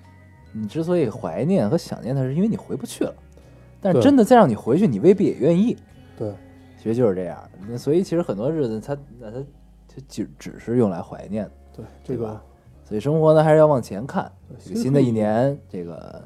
[0.52, 3.14] 你之所以怀念和想念它，是因为你回不去了。
[3.80, 5.76] 但是真的再让你回去，你未必也愿意。
[6.16, 6.32] 对
[6.76, 7.38] 其实就是这样。
[7.68, 9.38] 那所以其实很多日子它，那它
[9.86, 11.50] 它只只是用来怀念的。
[11.76, 12.42] 对，这个对吧
[12.84, 14.30] 所以生活呢，还是要往前看。
[14.64, 16.22] 这个新的一年，这个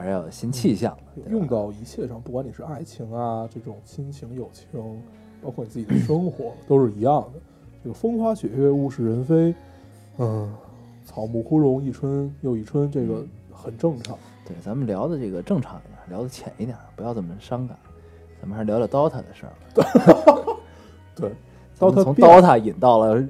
[0.00, 1.30] 还是要有新气象的。
[1.30, 4.66] 用到一切上，不管你是爱情啊，这种亲情、友情，
[5.42, 7.40] 包括你自己的生活， 都是一样的。
[7.84, 9.54] 这个风花雪月、物是人非，
[10.16, 10.50] 嗯，
[11.04, 14.16] 草木枯荣，一春又一春，这个很正常。
[14.46, 17.76] 对，咱们聊的这个正常一点，聊的浅一点，不要这么伤感。
[18.40, 19.52] 咱们还是聊聊 DOTA 的事儿。
[21.14, 21.30] 对
[21.78, 23.22] DOTA 从变 DOTA 引到了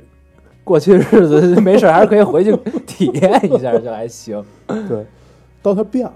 [0.62, 2.56] 过去日子，没事儿还是可以回去
[2.86, 4.44] 体验一下，就还行。
[4.86, 5.04] 对，
[5.60, 6.14] 到它变了。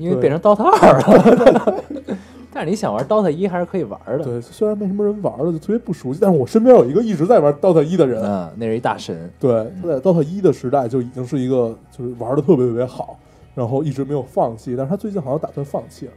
[0.00, 1.84] 对因为变成 DOTA 二了。
[2.52, 4.18] 但是你想玩 DOTA 一还是可以玩的。
[4.24, 9.30] 对，虽然没什么人玩了，就特别不熟悉，但是我身边有一个一直在玩 DOTA 一的人，嗯，那是一大神。
[9.38, 13.18] 对，他在 DOTA 一的时代就已经是一个就是玩的特别特别好，
[13.54, 16.12] 然后一直没有放弃，但是他最近好像打算放弃了。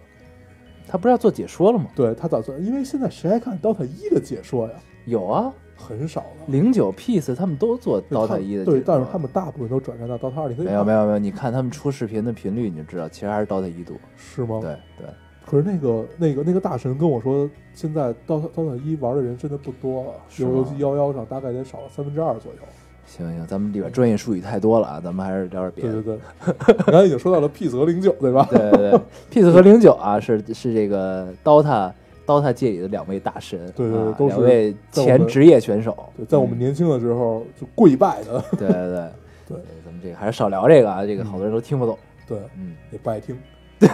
[0.88, 1.86] 他不是要做解说了吗？
[1.96, 4.74] 对他打算，因为现在谁还看 DOTA 一的解说呀？
[5.06, 6.28] 有啊，很少了。
[6.48, 8.66] 零九 Peace 他们都做对 DOTA 一的。
[8.66, 13.96] 对，但是他们大部分都转战到 DOTA 二，你可以没有没有没有，你看他们出视频的频率，你就知道，其实还是 DOTA 一多。
[14.16, 14.60] 是吗？。
[14.62, 15.08] 对对，
[15.46, 22.60] 可是那个那个那个大神跟我说，现在 DOTA DOTA 一玩的人真的不多了，游游戏幺幺上大概得少了三分之二左右。
[23.06, 26.02] 行行，咱们里边专业术语太多了啊，咱们还是聊点别的。
[26.02, 26.20] 对对，
[26.66, 28.48] 对 刚才已经说到了 Peace 和零九，对吧？
[28.50, 29.00] 对对对
[29.30, 31.92] ，Peace 和零九啊，是是这个 DOTA
[32.26, 35.96] DOTA 界里的两位大神，对对对都是两位前职业选手。
[36.16, 36.60] 对，在我们嗯。
[36.60, 39.10] 年轻的时候就跪拜的，对对对
[39.48, 41.98] 对咱们这个还是少聊这个啊，这个嗯好多人都听不懂。
[42.28, 42.76] 对，嗯。
[42.92, 43.38] 也不爱听。
[43.80, 43.90] 对。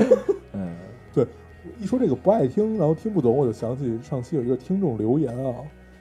[0.52, 0.74] 嗯，
[1.12, 1.26] 对
[1.78, 5.54] 一说这个不爱听，然后听不懂，我就想起上期有一个听众留言啊，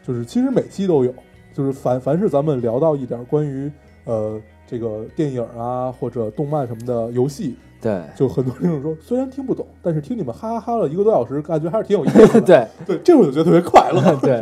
[0.04, 1.14] 就是其实每期都有，
[1.54, 3.70] 就是凡凡是咱们聊到一点关于
[4.06, 12.42] 呃这个电影啊或者动漫什么的游戏，对就很多听众说虽然听不懂，但是听你们哈哈哈了一个多小时，感觉还是挺有意思的。
[12.42, 14.02] 对 对，这会儿就觉得特别快乐。
[14.22, 14.42] 对，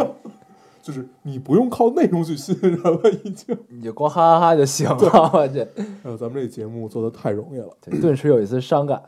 [0.81, 3.57] 就是你不用靠内容去吸引人了，已经。
[3.69, 9.01] 你就光哈哈哈就行了，我去，哎呦，咱们这节目做的太容易了，对，顿时有一丝伤感。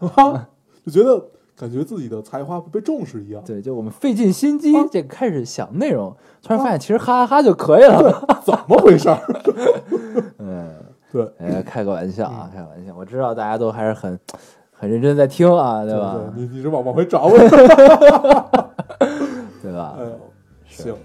[0.85, 1.25] 就觉得
[1.57, 3.41] 感觉自己的才华不被重视一样。
[3.45, 8.41] 对，就我们费尽心机啊，这个开始想内容，突然发现其实哈哈哈就可以了。
[8.45, 9.19] 怎么回事儿？
[11.15, 12.93] 嗯，对，哎，开个玩笑啊，开个玩笑。
[12.97, 14.19] 我知道大家都还是很
[14.71, 16.17] 很认真在听啊，对吧？
[16.35, 17.37] 对你你是往往回找我。
[19.63, 20.03] 对吧哎？
[20.03, 20.19] 呦，
[20.67, 20.95] 行，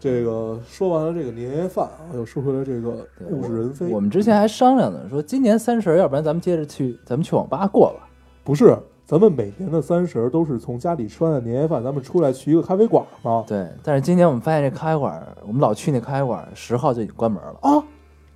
[0.00, 3.86] 这个说完了这个年夜饭啊，又说回来这个物是人非。
[3.88, 8.08] 我们之前还商量呢，说今年三十，要不然咱们接着去，咱们去网吧过吧。
[8.42, 13.44] 不是，咱们每年的三十都是从家里吃完的年夜饭，咱们出来去一个咖啡馆嘛。
[13.46, 17.56] 对，但是今年我们发现这咖啡馆，我们老去那咖啡馆，十号就已经关门了。
[17.62, 17.82] 啊，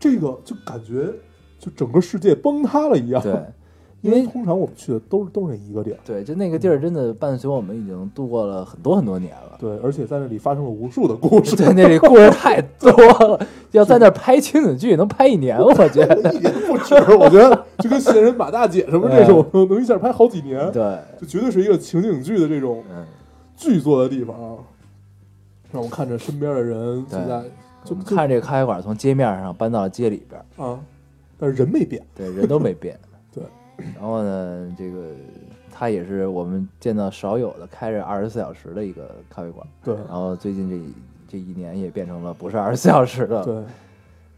[0.03, 1.07] 这个就感觉
[1.61, 3.23] 就整个世界崩塌了一样。
[3.23, 3.33] 对，
[4.03, 5.99] 因因为为通常我们去的都是都是那一个地儿。
[6.05, 9.57] 对，就那个地儿真的伴随我们已经度过了很多很多年了。
[9.61, 12.91] 对，而且在那里发生了无数的故事，对，那里故事太多
[13.29, 16.17] 了，要在那儿拍情景剧能拍一年，我觉得。
[16.35, 16.97] 一年不止。
[17.15, 23.07] 我觉得就跟仙人马大姐什么这种，能一下拍好几年，对，就绝对是一个情景剧的这种嗯，
[23.57, 24.59] 剧作的地方啊。
[25.71, 27.45] 让我看着身边的人现在我
[27.85, 30.81] 就看这个咖啡馆从街面上搬到了街里边儿，啊，
[31.39, 32.03] 但是人没变。
[32.15, 32.99] 对，人都没变。
[33.35, 33.43] 对，
[33.95, 35.09] 然后呢，这个
[35.71, 39.67] 它也是我们见到少有的开着二十四小时的一个咖啡馆。
[39.83, 40.79] 对然后最近这
[41.33, 43.63] 这一年也变成了不是二十四小时的，对，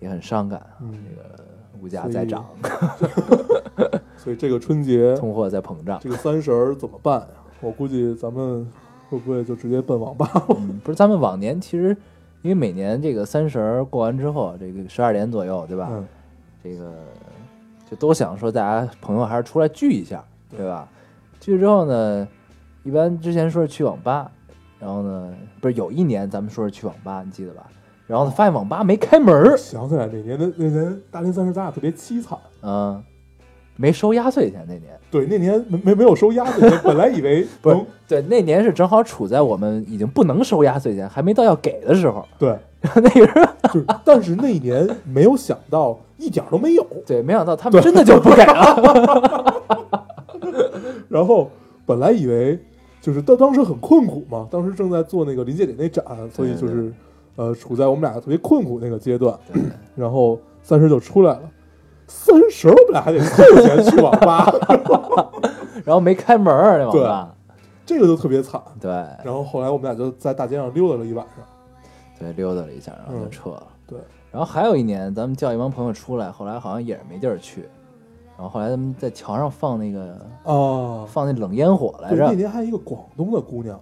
[0.00, 0.64] 也很伤感。
[0.80, 1.44] 嗯这个
[1.82, 2.46] 物价在涨
[4.16, 5.98] 所以这个春节通货在膨胀。
[6.00, 7.26] 这个三十儿怎么办呀？
[7.60, 8.66] 我估计咱们
[9.10, 10.30] 会不会就直接奔网吧？
[10.56, 11.94] 嗯，不是，咱们往年其实
[12.44, 15.88] 因为每年这个三十儿过完之后，这个十二点左右，对吧？
[15.90, 16.06] 嗯，
[16.62, 16.92] 这个
[17.90, 20.86] 就都想说大家朋友还是出来聚一下，对吧？
[21.40, 22.28] 聚之后呢，
[22.82, 24.30] 一般之前说是去网吧，
[24.78, 27.66] 然后呢，不是有一年咱们说是去网吧，你记得吧？
[28.06, 32.38] 然后呢，发现网吧没开门儿，想起来那年的那年大年三十，咱俩特别凄惨。
[32.60, 33.02] 嗯，
[33.76, 34.84] 没收压岁钱那年。
[35.10, 37.76] 对，那年没没没有收压岁钱， 本来以为不是
[38.08, 42.26] 对，那年是正好处在我们已经不能收压岁钱，还没到要给的时候。
[42.38, 42.56] 对，
[42.96, 43.54] 那个
[44.04, 46.84] 但是那一年没有想到一点儿都没有。
[47.06, 49.62] 对，没想到他们真的就不给了。
[51.08, 51.48] 然后
[51.86, 52.58] 本来以为
[53.00, 56.92] 就是当当时很困苦嘛，当时正在做那个临界点那展，所以就是
[57.36, 59.38] 呃处在我们俩特别困苦那个阶段。
[59.52, 59.62] 对
[59.94, 61.42] 然后三十就出来了，
[62.06, 64.52] 三十我们俩还得凑钱去网吧，
[65.84, 67.34] 然后没开门儿那网吧。
[67.86, 68.60] 这个就特别惨。
[68.80, 68.90] 对
[69.22, 71.44] 然后后来我们俩就在大街上溜达了一晚上。
[72.18, 73.62] 对，溜达了一下，然后就嗯撤了。
[73.86, 73.98] 对，
[74.30, 77.62] 然后还有一年，咱们叫一帮朋友出来，后来好像也是没地儿去，
[78.36, 83.78] 然后后来他们在桥上放那个哦，放那冷烟火来着，那着，年还有一个广东的姑娘，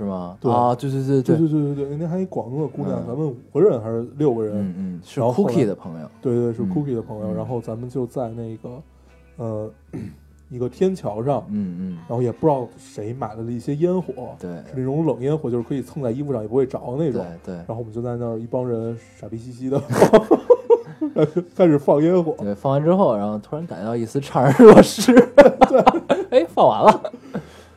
[0.00, 0.36] 是吗？
[0.40, 4.56] 对啊，对对对对对对对对，那还有一广东的姑娘，嗯咱们五个人还是六个人？
[4.56, 7.26] 嗯嗯，是 Cookie 的朋友，对对，是嗯 Cookie 的朋友。
[7.26, 8.82] 嗯然后咱们就在那个
[9.36, 9.70] 呃
[10.50, 17.26] 一个天桥上，嗯嗯，然后也不知道谁买了一些烟火，对是那种冷烟火，就是可以蹭在衣服上也不会着那对种。
[17.44, 19.80] 对然后我们就在那儿一帮人傻逼兮兮的
[21.54, 22.34] 开始放烟火。
[22.38, 25.80] 对，放完之后，然后突然感觉到一丝怅然若失，对，
[26.30, 27.12] 哎，放完了，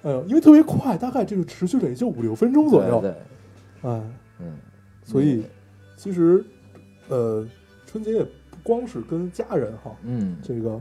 [0.03, 2.99] 哎呦，因为特别快，大概这个持续了也就五六分钟左右。
[2.99, 3.09] 对
[3.81, 4.01] 对，哎，
[4.39, 4.57] 嗯，
[5.01, 5.45] 所以
[5.95, 6.43] 其实
[7.07, 7.47] 呃，
[7.85, 10.79] 春节也不光是跟家人哈，嗯，这个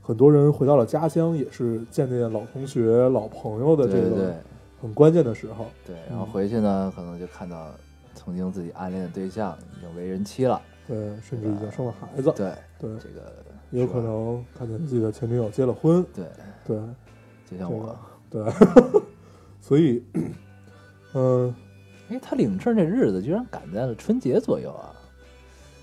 [0.00, 4.36] 很多人回到了家乡，也是见见老同学、老朋友的这个
[4.80, 5.66] 很关键的时候。
[5.84, 7.72] 对，然后嗯回去呢，可能就看到
[8.14, 13.34] 曾经自己暗恋的对象已经为人妻了，对，甚至已经生了孩子，对，对，这个
[13.72, 16.24] 也有可能看见自己的前女友结了婚，对，
[16.64, 16.78] 对
[17.50, 17.96] 就像我。
[18.30, 18.44] 对，
[19.60, 20.02] 所以，
[21.14, 21.54] 嗯、
[22.08, 24.94] 哎，他领证这日子居然赶在了春节左右啊！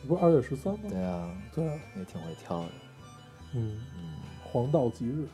[0.07, 0.79] 不是二月十三吗？
[0.89, 2.69] 对啊，对啊，也挺会挑的。
[3.53, 5.27] 嗯，嗯，黄道吉日，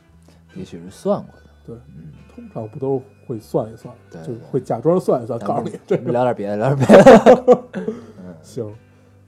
[0.56, 1.42] 也许是算过的。
[1.64, 7.94] 对，嗯，通常不都会算一算，对就会假装算一算，告诉你这聊点别的，聊点别的。
[8.42, 8.74] 行，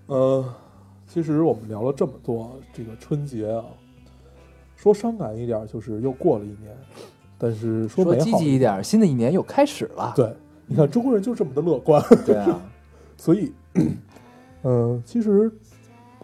[0.07, 0.45] 呃，
[1.07, 3.65] 其实我们聊了这么多，这个春节啊，
[4.77, 6.77] 说伤感一点，就是又过了一年，
[7.39, 10.13] 但是说说积极一点，新的一年又开始了。
[10.17, 10.33] 对，
[10.67, 12.61] 你看中国人就这么的乐观，对啊，
[13.17, 13.53] 所以，
[14.63, 15.51] 嗯， 其实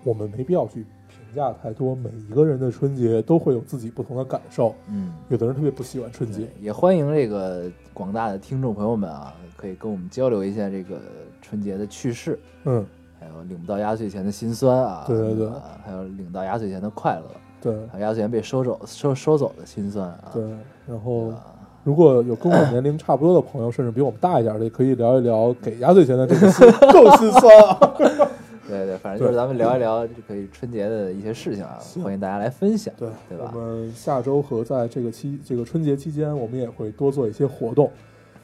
[0.04, 4.74] 我们没必要去评价太多，每一个人的春节都会有自己不同的感受。
[4.88, 10.98] 嗯，有的人特别不喜欢春节，也欢迎这个广大的听众朋友们啊，可以跟我们交流一下这个
[11.40, 12.84] 春节的趣事，嗯，
[13.20, 15.46] 还有领不到压岁钱的心酸啊，对对对。
[15.48, 17.26] 啊还有领到压岁钱的快乐，
[17.62, 20.42] 对压岁钱被收走收收走的心酸啊，对。
[20.86, 21.46] 然后，啊
[21.84, 27.78] 如果有跟我 年龄差不多的朋友，甚至比我们大一点的，也可以聊一聊给压岁钱的这个心够心酸啊。
[28.68, 37.90] 对对，反正就是咱们聊一聊就可以春节的一些事情啊，欢迎大家来分享，对，对吧我们下周和在这个期这个春节期间，我们也会多做一些活动。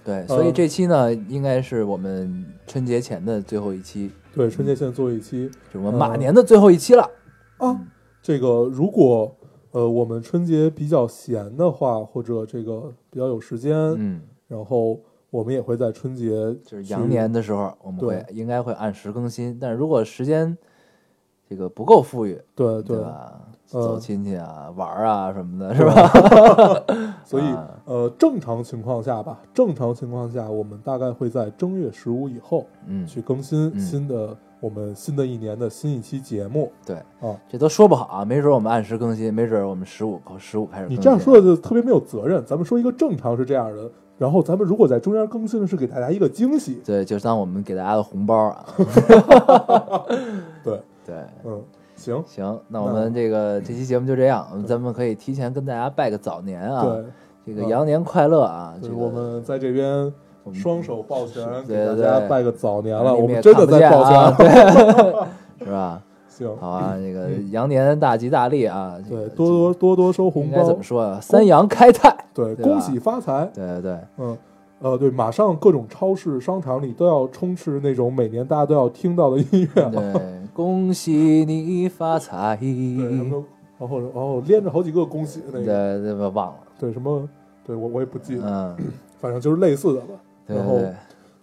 [0.05, 7.09] 对，所以呃这期呢，应该是我们春节前的最后一期，对，春节前最后一期是我们马年的最后一期了。
[7.59, 7.79] 啊，
[8.29, 9.35] 这个如果
[9.71, 15.01] 呃我们春节比较闲的话，或者这个比较有时间，嗯，然后
[15.31, 20.55] 我们也会在春节就是羊年的时候，我们会应该会按时更新，但是如果时间
[21.49, 23.41] 这个不够富裕，对对，吧？
[23.73, 26.85] 呃走亲戚啊、玩啊什么的，是吧？
[27.25, 37.37] 所以啊呃正常情况下吧，正常情况下我们大概会在正月十五以后嗯，去更新嗯新的我们新的一年的新一期节目对，啊。
[37.49, 40.87] 这都说不好啊，没准我们按时更新，没准我们十五十五开始。
[40.89, 42.45] 你这样说的就特别没有责任。
[42.45, 48.67] 咱们说一个正常是这样的，然后咱们如果在中间更新的是给大家一个惊喜， 对，就当我们给大家的红包啊。
[50.65, 51.63] 对，对，嗯，
[51.95, 56.97] 行，行，那我们这个这期节目就这样，咱们可以提前跟大家拜个早年啊，
[57.47, 58.75] 这个羊年快乐啊！
[58.83, 60.13] 这个对我们在这边
[60.55, 63.15] 双手抱拳，给大家拜个早年了。
[63.15, 64.05] 我们真的在抱
[64.37, 64.47] 拳，
[65.65, 66.03] 是吧？
[66.29, 68.97] 行，好啊，这个羊年大吉大利啊！
[69.09, 71.19] 对，多多多多收红包怎么，说啊？
[71.21, 74.37] 三羊开泰，对，恭喜发财，对对对，嗯。
[74.81, 80.23] 呃，对，马上各种超市、商场里都要充斥那种每年大家都要听到的音乐了，对，
[80.55, 81.13] 恭喜
[81.45, 83.17] 你发财， 对，
[83.77, 86.29] 然后然后连着好几个恭喜那个，对吧？
[86.29, 87.29] 忘了，对，什么，
[87.67, 88.77] 对我我也不记得，嗯，
[89.19, 90.15] 反正就是类似的吧。
[90.49, 90.81] 然后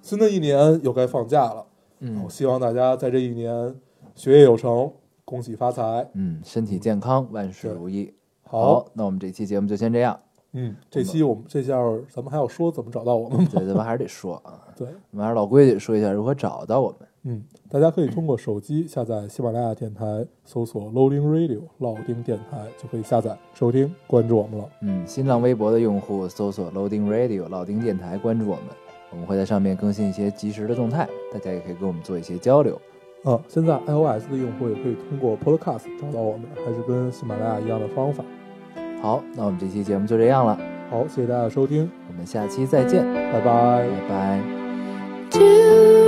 [0.01, 1.65] 新的一年又该放假了，
[1.99, 3.73] 嗯我希望大家在这一年
[4.15, 4.91] 学业有成，
[5.23, 6.09] 恭喜发财。
[6.13, 8.13] 嗯，身体健康，万事如意。
[8.43, 10.19] 好，那我们这期节目就先这样。
[10.57, 11.77] 嗯，这期我们这下
[12.09, 13.47] 咱们还要说怎么找到我们吗？
[13.51, 16.99] 对，咱们还是得说啊， 对，我们还是老规矩，说一下如何找到我们。
[17.23, 24.69] 嗯，大家可以通过手机下载喜马拉雅电台，搜索 Loading Radio 老丁电台，就可以下载收听，关注我们了。
[24.81, 28.65] 嗯，新浪微博的用户搜索 Loading Radio 老丁电台，关注我们，
[29.11, 32.79] 我们会在上面更新一些及时的动态，大家也可以跟我们做一些交流。
[33.23, 38.23] 啊，现在 iOS 的用户也可以通过 Podcast 找到我们，还是跟喜马拉雅一样的方法。
[39.01, 40.57] 好，那我们这期节目就这样了，
[40.91, 43.87] 好，谢谢大家收听，我们下期再见，拜拜。
[44.07, 44.39] 拜
[45.31, 46.04] 拜。